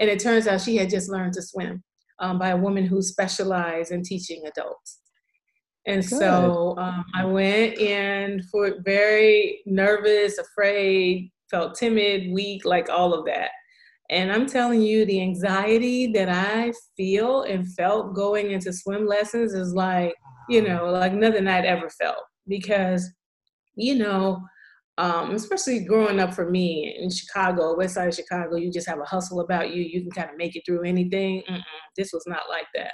And 0.00 0.08
it 0.08 0.20
turns 0.20 0.46
out 0.46 0.60
she 0.60 0.76
had 0.76 0.90
just 0.90 1.10
learned 1.10 1.34
to 1.34 1.42
swim 1.42 1.82
um, 2.18 2.38
by 2.38 2.50
a 2.50 2.56
woman 2.56 2.86
who 2.86 3.02
specialized 3.02 3.92
in 3.92 4.02
teaching 4.02 4.42
adults. 4.46 5.00
And 5.86 6.00
good. 6.00 6.18
so 6.18 6.74
um, 6.78 7.04
I 7.14 7.24
went 7.24 7.78
in 7.78 8.42
for 8.50 8.76
very 8.84 9.60
nervous, 9.66 10.38
afraid, 10.38 11.30
felt 11.50 11.76
timid, 11.76 12.32
weak, 12.32 12.64
like 12.64 12.88
all 12.88 13.14
of 13.14 13.24
that. 13.26 13.50
And 14.08 14.30
I'm 14.30 14.46
telling 14.46 14.82
you, 14.82 15.04
the 15.04 15.20
anxiety 15.20 16.12
that 16.12 16.28
I 16.28 16.72
feel 16.96 17.42
and 17.42 17.72
felt 17.74 18.14
going 18.14 18.52
into 18.52 18.72
swim 18.72 19.06
lessons 19.06 19.52
is 19.52 19.74
like 19.74 20.14
you 20.48 20.62
know, 20.62 20.86
like 20.86 21.12
nothing 21.12 21.46
I'd 21.48 21.64
ever 21.64 21.88
felt 21.90 22.22
because, 22.46 23.10
you 23.74 23.96
know, 23.96 24.42
um, 24.98 25.32
especially 25.32 25.84
growing 25.84 26.18
up 26.20 26.32
for 26.32 26.50
me 26.50 26.96
in 26.98 27.10
Chicago, 27.10 27.76
West 27.76 27.94
Side 27.94 28.08
of 28.08 28.14
Chicago, 28.14 28.56
you 28.56 28.72
just 28.72 28.88
have 28.88 29.00
a 29.00 29.04
hustle 29.04 29.40
about 29.40 29.74
you. 29.74 29.82
You 29.82 30.00
can 30.02 30.10
kind 30.10 30.30
of 30.30 30.36
make 30.36 30.56
it 30.56 30.62
through 30.64 30.84
anything. 30.84 31.42
Mm-mm, 31.50 31.60
this 31.96 32.12
was 32.12 32.24
not 32.26 32.48
like 32.48 32.66
that. 32.74 32.92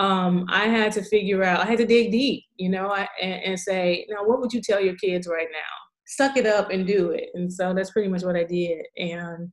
Um, 0.00 0.46
I 0.48 0.66
had 0.66 0.92
to 0.92 1.02
figure 1.02 1.44
out. 1.44 1.60
I 1.60 1.66
had 1.66 1.78
to 1.78 1.86
dig 1.86 2.10
deep, 2.10 2.44
you 2.56 2.68
know, 2.68 2.88
I, 2.88 3.06
and, 3.20 3.42
and 3.44 3.60
say, 3.60 4.06
now, 4.10 4.24
what 4.24 4.40
would 4.40 4.52
you 4.52 4.60
tell 4.60 4.80
your 4.80 4.96
kids 4.96 5.28
right 5.28 5.46
now? 5.52 5.58
Suck 6.06 6.36
it 6.36 6.46
up 6.46 6.70
and 6.70 6.86
do 6.86 7.10
it. 7.10 7.28
And 7.34 7.52
so 7.52 7.72
that's 7.72 7.92
pretty 7.92 8.08
much 8.08 8.24
what 8.24 8.34
I 8.34 8.42
did. 8.42 8.84
And 8.96 9.52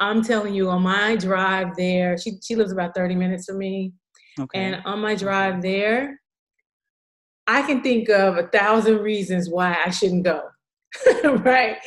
I'm 0.00 0.22
telling 0.24 0.54
you, 0.54 0.70
on 0.70 0.82
my 0.82 1.16
drive 1.16 1.76
there, 1.76 2.16
she 2.16 2.38
she 2.42 2.56
lives 2.56 2.72
about 2.72 2.94
30 2.94 3.14
minutes 3.14 3.44
from 3.44 3.58
me. 3.58 3.92
Okay. 4.38 4.58
And 4.58 4.82
on 4.86 5.00
my 5.00 5.14
drive 5.14 5.60
there, 5.60 6.18
I 7.50 7.62
can 7.62 7.82
think 7.82 8.08
of 8.08 8.38
a 8.38 8.46
thousand 8.46 8.98
reasons 8.98 9.50
why 9.50 9.76
I 9.84 9.90
shouldn't 9.90 10.22
go. 10.22 10.42
right? 11.24 11.78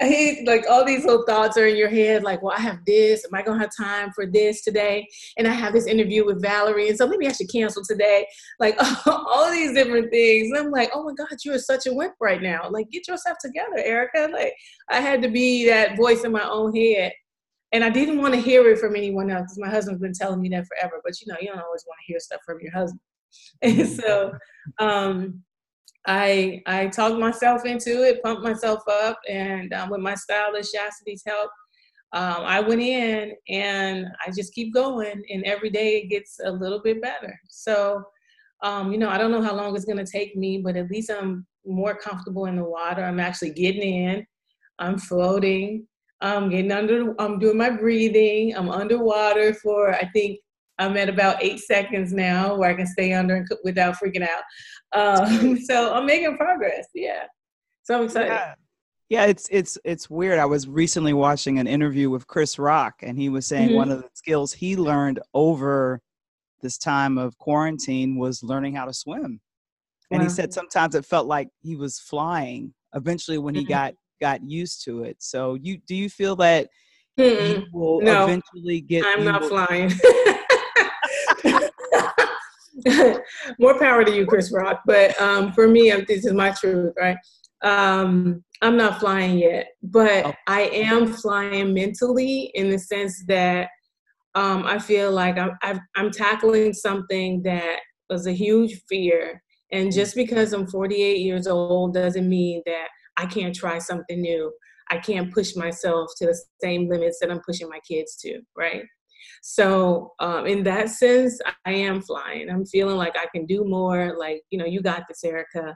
He, 0.00 0.42
like 0.46 0.64
all 0.68 0.84
these 0.84 1.04
little 1.04 1.24
thoughts 1.26 1.56
are 1.56 1.66
in 1.66 1.76
your 1.76 1.88
head, 1.88 2.24
like, 2.24 2.42
well, 2.42 2.56
I 2.56 2.60
have 2.60 2.78
this. 2.88 3.24
Am 3.24 3.32
I 3.32 3.42
gonna 3.42 3.60
have 3.60 3.70
time 3.76 4.10
for 4.16 4.26
this 4.26 4.62
today? 4.62 5.06
And 5.38 5.46
I 5.46 5.52
have 5.52 5.72
this 5.72 5.86
interview 5.86 6.26
with 6.26 6.42
Valarie, 6.42 6.88
and 6.88 6.98
so 6.98 7.06
maybe 7.06 7.28
I 7.28 7.32
should 7.32 7.50
cancel 7.52 7.84
today. 7.84 8.26
Like 8.58 8.76
all 9.06 9.50
these 9.52 9.74
different 9.74 10.10
things. 10.10 10.50
And 10.50 10.58
I'm 10.58 10.72
like, 10.72 10.90
oh 10.92 11.04
my 11.04 11.12
God, 11.14 11.38
you 11.44 11.54
are 11.54 11.58
such 11.58 11.86
a 11.86 11.92
wimp 11.92 12.14
right 12.20 12.42
now. 12.42 12.68
Like, 12.68 12.90
get 12.90 13.06
yourself 13.06 13.38
together, 13.40 13.76
Ericka. 13.78 14.32
Like, 14.32 14.54
I 14.90 15.00
had 15.00 15.22
to 15.22 15.28
be 15.28 15.66
that 15.66 15.96
voice 15.96 16.24
in 16.24 16.32
my 16.32 16.48
own 16.48 16.74
head. 16.74 17.12
And 17.70 17.84
I 17.84 17.90
didn't 17.90 18.20
want 18.20 18.34
to 18.34 18.40
hear 18.40 18.68
it 18.68 18.78
from 18.78 18.96
anyone 18.96 19.30
else 19.30 19.44
because 19.44 19.58
my 19.58 19.70
husband's 19.70 20.02
been 20.02 20.14
telling 20.14 20.40
me 20.40 20.48
that 20.50 20.66
forever. 20.66 21.00
But 21.04 21.20
you 21.20 21.32
know, 21.32 21.38
you 21.40 21.46
don't 21.46 21.62
always 21.62 21.84
want 21.86 21.98
to 22.00 22.12
hear 22.12 22.18
stuff 22.18 22.40
from 22.44 22.58
your 22.60 22.72
husband. 22.72 23.00
And 23.62 23.88
so 23.88 24.32
um, 24.78 25.42
I 26.06 26.62
I 26.66 26.88
talked 26.88 27.18
myself 27.18 27.64
into 27.64 28.02
it, 28.04 28.22
pumped 28.22 28.42
myself 28.42 28.82
up, 28.88 29.18
and 29.28 29.72
um, 29.74 29.90
with 29.90 30.00
my 30.00 30.14
stylist 30.14 30.74
Chastity's 30.74 31.22
help, 31.26 31.50
um, 32.12 32.44
I 32.44 32.60
went 32.60 32.82
in 32.82 33.32
and 33.48 34.06
I 34.26 34.30
just 34.32 34.52
keep 34.54 34.74
going, 34.74 35.22
and 35.30 35.44
every 35.44 35.70
day 35.70 35.98
it 35.98 36.08
gets 36.10 36.38
a 36.44 36.50
little 36.50 36.80
bit 36.82 37.00
better. 37.02 37.38
So 37.48 38.04
Um, 38.62 38.92
you 38.92 38.98
know, 38.98 39.08
I 39.10 39.18
don't 39.18 39.32
know 39.32 39.42
how 39.42 39.56
long 39.56 39.74
it's 39.76 39.84
gonna 39.84 40.06
take 40.06 40.36
me, 40.36 40.58
but 40.58 40.76
at 40.76 40.90
least 40.90 41.10
I'm 41.10 41.46
more 41.66 41.96
comfortable 41.96 42.46
in 42.46 42.56
the 42.56 42.64
water. 42.64 43.02
I'm 43.04 43.20
actually 43.20 43.52
getting 43.52 43.82
in. 43.82 44.26
I'm 44.78 44.98
floating. 44.98 45.86
I'm 46.20 46.48
getting 46.50 46.72
under. 46.72 47.14
I'm 47.20 47.38
doing 47.40 47.58
my 47.58 47.70
breathing. 47.70 48.54
I'm 48.56 48.70
underwater 48.70 49.54
for 49.54 49.94
I 49.94 50.08
think 50.14 50.38
I'm 50.78 50.96
at 50.96 51.08
about 51.08 51.42
eight 51.42 51.60
seconds 51.60 52.12
now 52.12 52.56
where 52.56 52.70
I 52.70 52.74
can 52.74 52.86
stay 52.86 53.12
under 53.12 53.36
and 53.36 53.48
cook 53.48 53.60
without 53.64 53.96
freaking 53.96 54.26
out. 54.26 54.42
Um, 54.92 55.58
so 55.64 55.92
I'm 55.94 56.06
making 56.06 56.36
progress. 56.36 56.86
Yeah. 56.94 57.24
So 57.82 57.98
I'm 57.98 58.04
excited. 58.04 58.28
Yeah. 58.28 58.54
Yeah, 59.08 59.26
it's 59.26 59.46
it's 59.50 59.76
it's 59.84 60.08
weird. 60.08 60.38
I 60.38 60.46
was 60.46 60.66
recently 60.66 61.12
watching 61.12 61.58
an 61.58 61.66
interview 61.66 62.08
with 62.08 62.26
Chris 62.26 62.58
Rock, 62.58 62.94
and 63.02 63.18
he 63.18 63.28
was 63.28 63.46
saying 63.46 63.68
Mhm. 63.70 63.74
one 63.76 63.90
of 63.90 64.00
the 64.00 64.08
skills 64.14 64.54
he 64.54 64.74
learned 64.74 65.20
over 65.34 66.00
this 66.62 66.78
time 66.78 67.18
of 67.18 67.36
quarantine 67.36 68.16
was 68.16 68.42
learning 68.42 68.74
how 68.74 68.86
to 68.86 68.94
swim. 68.94 69.40
And 70.10 70.22
he 70.22 70.30
said 70.30 70.54
sometimes 70.54 70.94
it 70.94 71.04
felt 71.04 71.26
like 71.26 71.48
he 71.60 71.76
was 71.76 71.98
flying. 71.98 72.72
Eventually, 72.94 73.36
when 73.36 73.54
he 73.54 73.64
Mhm. 73.66 73.68
got 73.68 73.94
got 74.20 74.42
used 74.44 74.82
to 74.84 75.02
it. 75.02 75.16
So, 75.18 75.54
you 75.54 75.76
do 75.86 75.94
you 75.94 76.08
feel 76.08 76.36
that 76.36 76.70
Mm-mm. 77.18 77.48
you 77.58 77.66
will 77.72 78.00
No, 78.00 78.24
eventually 78.24 78.80
get? 78.80 79.04
I'm 79.04 79.24
not 79.24 79.42
will- 79.42 79.48
flying. 79.50 79.90
More 83.58 83.78
power 83.78 84.04
to 84.04 84.14
you, 84.14 84.26
Chris 84.26 84.52
Rock. 84.52 84.82
But 84.86 85.20
um, 85.20 85.52
for 85.52 85.68
me, 85.68 85.90
um, 85.90 86.04
this 86.08 86.24
is 86.24 86.32
my 86.32 86.50
truth, 86.50 86.94
right? 86.98 87.16
Um, 87.62 88.42
I'm 88.60 88.76
not 88.76 89.00
flying 89.00 89.38
yet, 89.38 89.68
but 89.82 90.26
Oh. 90.26 90.32
I 90.46 90.62
am 90.62 91.12
flying 91.12 91.74
mentally 91.74 92.50
in 92.54 92.70
the 92.70 92.78
sense 92.78 93.24
that 93.28 93.68
um, 94.34 94.64
I 94.64 94.78
feel 94.78 95.12
like 95.12 95.38
I'm, 95.38 95.58
I've, 95.62 95.80
I'm 95.96 96.10
tackling 96.10 96.72
something 96.72 97.42
that 97.42 97.80
was 98.08 98.26
a 98.26 98.32
huge 98.32 98.82
fear. 98.88 99.42
And 99.72 99.92
just 99.92 100.14
because 100.14 100.52
I'm 100.52 100.66
48 100.66 101.18
years 101.18 101.46
old 101.46 101.94
doesn't 101.94 102.28
mean 102.28 102.62
that 102.66 102.88
I 103.16 103.26
can't 103.26 103.54
try 103.54 103.78
something 103.78 104.20
new. 104.20 104.52
I 104.90 104.98
can't 104.98 105.32
push 105.32 105.56
myself 105.56 106.10
to 106.18 106.26
the 106.26 106.38
same 106.62 106.88
limits 106.88 107.18
that 107.20 107.30
I'm 107.30 107.40
pushing 107.46 107.68
my 107.68 107.80
kids 107.88 108.16
to, 108.16 108.40
right? 108.56 108.82
So, 109.44 110.12
um, 110.20 110.46
in 110.46 110.62
that 110.62 110.88
sense, 110.88 111.40
I 111.66 111.72
am 111.72 112.00
flying. 112.00 112.48
I'm 112.48 112.64
feeling 112.64 112.96
like 112.96 113.16
I 113.16 113.26
can 113.34 113.44
do 113.44 113.64
more. 113.64 114.16
Like, 114.16 114.42
you 114.50 114.58
know, 114.58 114.64
you 114.64 114.80
got 114.80 115.02
this, 115.08 115.24
Ericka. 115.24 115.74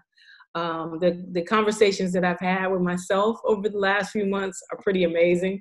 Um, 0.55 0.98
the 1.00 1.22
the 1.33 1.42
conversations 1.42 2.12
that 2.12 2.24
I've 2.24 2.40
had 2.40 2.68
with 2.68 2.81
myself 2.81 3.38
over 3.44 3.68
the 3.68 3.76
last 3.79 4.12
few 4.12 4.24
months 4.24 4.62
are 4.72 4.79
pretty 4.83 5.05
amazing. 5.05 5.61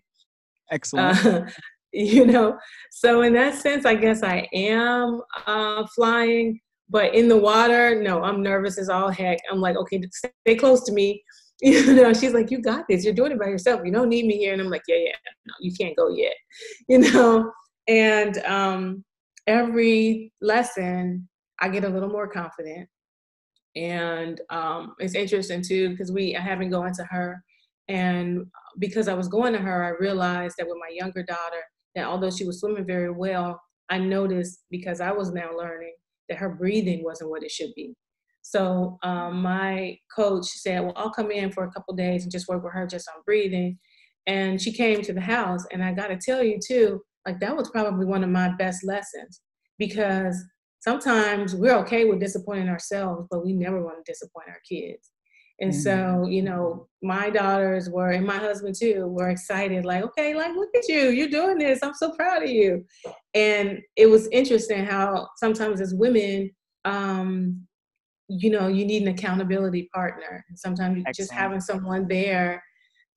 Excellent. 0.71 1.25
Uh, 1.25 1.45
you 1.93 2.27
know, 2.27 2.57
so 2.91 3.23
in 3.23 3.33
that 3.33 3.55
sense, 3.55 3.85
I 3.85 3.95
guess 3.95 4.21
I 4.21 4.47
am 4.53 5.21
uh, 5.47 5.85
flying. 5.95 6.59
But 6.87 7.15
in 7.15 7.27
the 7.27 7.37
water, 7.37 7.99
no, 7.99 8.21
I'm 8.23 8.43
nervous 8.43 8.77
as 8.77 8.87
all 8.87 9.09
heck. 9.09 9.39
I'm 9.51 9.59
like, 9.59 9.75
okay, 9.77 9.99
stay 10.13 10.55
close 10.55 10.83
to 10.85 10.91
me. 10.91 11.23
You 11.61 11.93
know, 11.93 12.13
she's 12.13 12.33
like, 12.33 12.51
you 12.51 12.61
got 12.61 12.83
this. 12.89 13.05
You're 13.05 13.13
doing 13.13 13.31
it 13.31 13.39
by 13.39 13.47
yourself. 13.47 13.79
You 13.85 13.91
don't 13.93 14.09
need 14.09 14.25
me 14.25 14.37
here. 14.37 14.51
And 14.51 14.61
I'm 14.61 14.69
like, 14.69 14.81
yeah, 14.89 14.97
yeah, 14.97 15.11
no, 15.45 15.53
you 15.61 15.71
can't 15.73 15.95
go 15.95 16.09
yet. 16.09 16.33
You 16.89 16.97
know, 16.99 17.49
and 17.87 18.37
um, 18.39 19.03
every 19.47 20.31
lesson, 20.41 21.27
I 21.59 21.69
get 21.69 21.83
a 21.83 21.89
little 21.89 22.09
more 22.09 22.27
confident. 22.27 22.89
And 23.75 24.39
um, 24.49 24.95
it's 24.99 25.15
interesting 25.15 25.61
too 25.61 25.89
because 25.89 26.11
we 26.11 26.35
I 26.35 26.41
haven't 26.41 26.69
gone 26.69 26.93
to 26.93 27.03
her, 27.05 27.43
and 27.89 28.45
because 28.79 29.07
I 29.07 29.13
was 29.13 29.27
going 29.27 29.53
to 29.53 29.59
her, 29.59 29.83
I 29.83 30.01
realized 30.01 30.55
that 30.57 30.67
with 30.67 30.77
my 30.79 30.93
younger 30.93 31.23
daughter, 31.23 31.61
that 31.95 32.05
although 32.05 32.31
she 32.31 32.45
was 32.45 32.59
swimming 32.61 32.85
very 32.85 33.11
well, 33.11 33.61
I 33.89 33.97
noticed 33.97 34.63
because 34.71 35.01
I 35.01 35.11
was 35.11 35.31
now 35.31 35.55
learning 35.55 35.93
that 36.29 36.37
her 36.37 36.49
breathing 36.49 37.03
wasn't 37.03 37.29
what 37.29 37.43
it 37.43 37.51
should 37.51 37.73
be. 37.75 37.93
So 38.41 38.97
um, 39.03 39.41
my 39.41 39.97
coach 40.15 40.45
said, 40.45 40.81
"Well, 40.81 40.93
I'll 40.95 41.11
come 41.11 41.31
in 41.31 41.51
for 41.51 41.65
a 41.65 41.71
couple 41.71 41.95
days 41.95 42.23
and 42.23 42.31
just 42.31 42.47
work 42.47 42.63
with 42.63 42.73
her 42.73 42.87
just 42.87 43.09
on 43.13 43.23
breathing." 43.25 43.77
And 44.27 44.61
she 44.61 44.71
came 44.71 45.01
to 45.01 45.13
the 45.13 45.21
house, 45.21 45.65
and 45.71 45.83
I 45.83 45.93
got 45.93 46.07
to 46.07 46.17
tell 46.17 46.43
you 46.43 46.59
too, 46.65 47.01
like 47.25 47.39
that 47.39 47.55
was 47.55 47.69
probably 47.69 48.05
one 48.05 48.23
of 48.23 48.29
my 48.29 48.49
best 48.57 48.85
lessons 48.85 49.41
because 49.77 50.43
sometimes 50.79 51.55
we're 51.55 51.77
okay 51.77 52.05
with 52.05 52.19
disappointing 52.19 52.69
ourselves, 52.69 53.27
but 53.31 53.43
we 53.43 53.53
never 53.53 53.83
want 53.83 53.97
to 54.03 54.11
disappoint 54.11 54.47
our 54.47 54.61
kids. 54.69 55.11
And 55.61 55.73
so, 55.73 56.27
you 56.27 56.41
know, 56.41 56.89
my 57.01 57.29
daughters 57.29 57.89
were, 57.89 58.11
and 58.11 58.27
my 58.27 58.37
husband 58.37 58.75
too, 58.77 59.07
were 59.07 59.29
excited, 59.29 59.85
like, 59.85 60.03
okay, 60.03 60.35
like, 60.35 60.53
look 60.53 60.69
at 60.75 60.89
you, 60.89 61.09
you're 61.09 61.29
doing 61.29 61.57
this. 61.57 61.79
I'm 61.81 61.93
so 61.93 62.11
proud 62.11 62.43
of 62.43 62.49
you. 62.49 62.85
And 63.33 63.79
it 63.95 64.07
was 64.07 64.27
interesting 64.33 64.83
how 64.83 65.29
sometimes 65.37 65.79
as 65.79 65.93
women, 65.95 66.51
um, 66.83 67.65
you 68.27 68.49
know, 68.49 68.67
you 68.67 68.85
need 68.85 69.03
an 69.03 69.07
accountability 69.07 69.89
partner. 69.93 70.43
And 70.49 70.59
sometimes 70.59 70.97
you 70.97 71.13
just 71.13 71.31
having 71.31 71.61
someone 71.61 72.05
there 72.07 72.61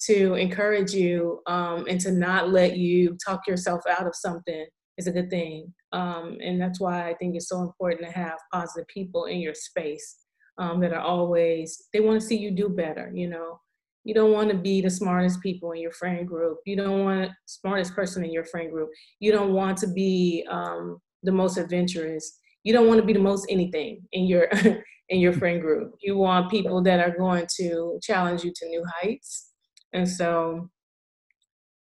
to 0.07 0.35
encourage 0.35 0.93
you 0.93 1.41
um, 1.47 1.87
and 1.89 2.01
to 2.01 2.13
not 2.13 2.51
let 2.51 2.77
you 2.77 3.17
talk 3.25 3.47
yourself 3.47 3.83
out 3.89 4.07
of 4.07 4.15
something 4.15 4.67
is 4.97 5.07
a 5.07 5.13
good 5.13 5.31
thing. 5.31 5.73
Um, 5.93 6.39
and 6.43 6.61
that's 6.61 6.81
why 6.81 7.09
I 7.09 7.15
think 7.15 7.35
it's 7.35 7.49
so 7.49 7.63
important 7.63 8.07
to 8.07 8.13
have 8.13 8.39
positive 8.53 8.87
people 8.89 9.27
in 9.27 9.41
your 9.41 9.55
space 9.55 10.17
um, 10.59 10.81
that 10.81 10.93
are 10.93 11.01
always, 11.01 11.89
they 11.93 12.01
want 12.01 12.21
to 12.21 12.27
see 12.27 12.37
you 12.37 12.51
do 12.51 12.69
better, 12.69 13.11
you 13.15 13.29
know. 13.29 13.61
You 14.05 14.15
don't 14.15 14.33
want 14.33 14.49
to 14.51 14.57
be 14.57 14.81
the 14.81 14.89
smartest 14.91 15.43
people 15.43 15.73
in 15.73 15.81
your 15.81 15.93
friend 15.93 16.27
group. 16.27 16.59
You 16.65 16.77
don't 16.77 17.05
want 17.05 17.31
smartest 17.47 17.95
person 17.95 18.25
in 18.25 18.33
your 18.33 18.45
friend 18.45 18.71
group. 18.71 18.89
You 19.21 19.33
don't 19.33 19.53
want 19.53 19.77
to 19.79 19.89
be 19.89 20.47
um, 20.49 20.99
the 21.23 21.33
most 21.33 21.59
adventurous. 21.59 22.39
You 22.65 22.73
don't 22.73 22.87
want 22.87 23.01
to 23.01 23.07
be 23.07 23.13
the 23.13 23.19
most 23.19 23.47
anything 23.51 24.01
in 24.13 24.25
your 24.25 24.49
in 25.09 25.21
your 25.21 25.33
friend 25.41 25.61
group. 25.61 25.93
You 26.01 26.17
want 26.17 26.51
people 26.51 26.83
that 26.85 27.01
are 27.01 27.17
going 27.17 27.47
to 27.59 27.99
challenge 28.03 28.45
you 28.45 28.53
to 28.55 28.69
new 28.69 28.85
heights. 29.01 29.48
And 29.93 30.09
so, 30.09 30.71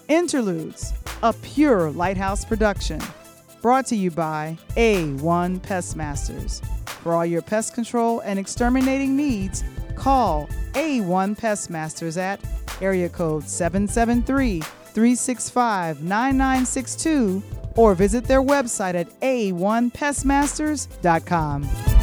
Interludes, 0.08 0.94
a 1.22 1.34
pure 1.34 1.92
Lighthouse 1.92 2.46
production. 2.46 3.02
Brought 3.62 3.86
to 3.88 3.96
you 3.96 4.10
by 4.10 4.58
A1 4.78 5.62
Pest 5.62 5.98
Masters. 5.98 6.62
For 6.86 7.14
all 7.14 7.26
your 7.26 7.42
pest 7.42 7.74
control 7.74 8.22
and 8.22 8.40
exterminating 8.40 9.18
needs, 9.18 9.66
call 9.96 10.48
A1 10.74 11.38
Pest 11.38 11.70
Masters 11.70 12.16
at 12.18 12.40
area 12.82 13.10
code 13.10 13.50
773 13.50 14.62
365 14.62 16.02
9962 16.02 17.44
or 17.76 17.94
visit 17.94 18.24
their 18.24 18.42
website 18.42 18.96
at 18.96 19.10
a1pestmasters.com. 19.20 21.97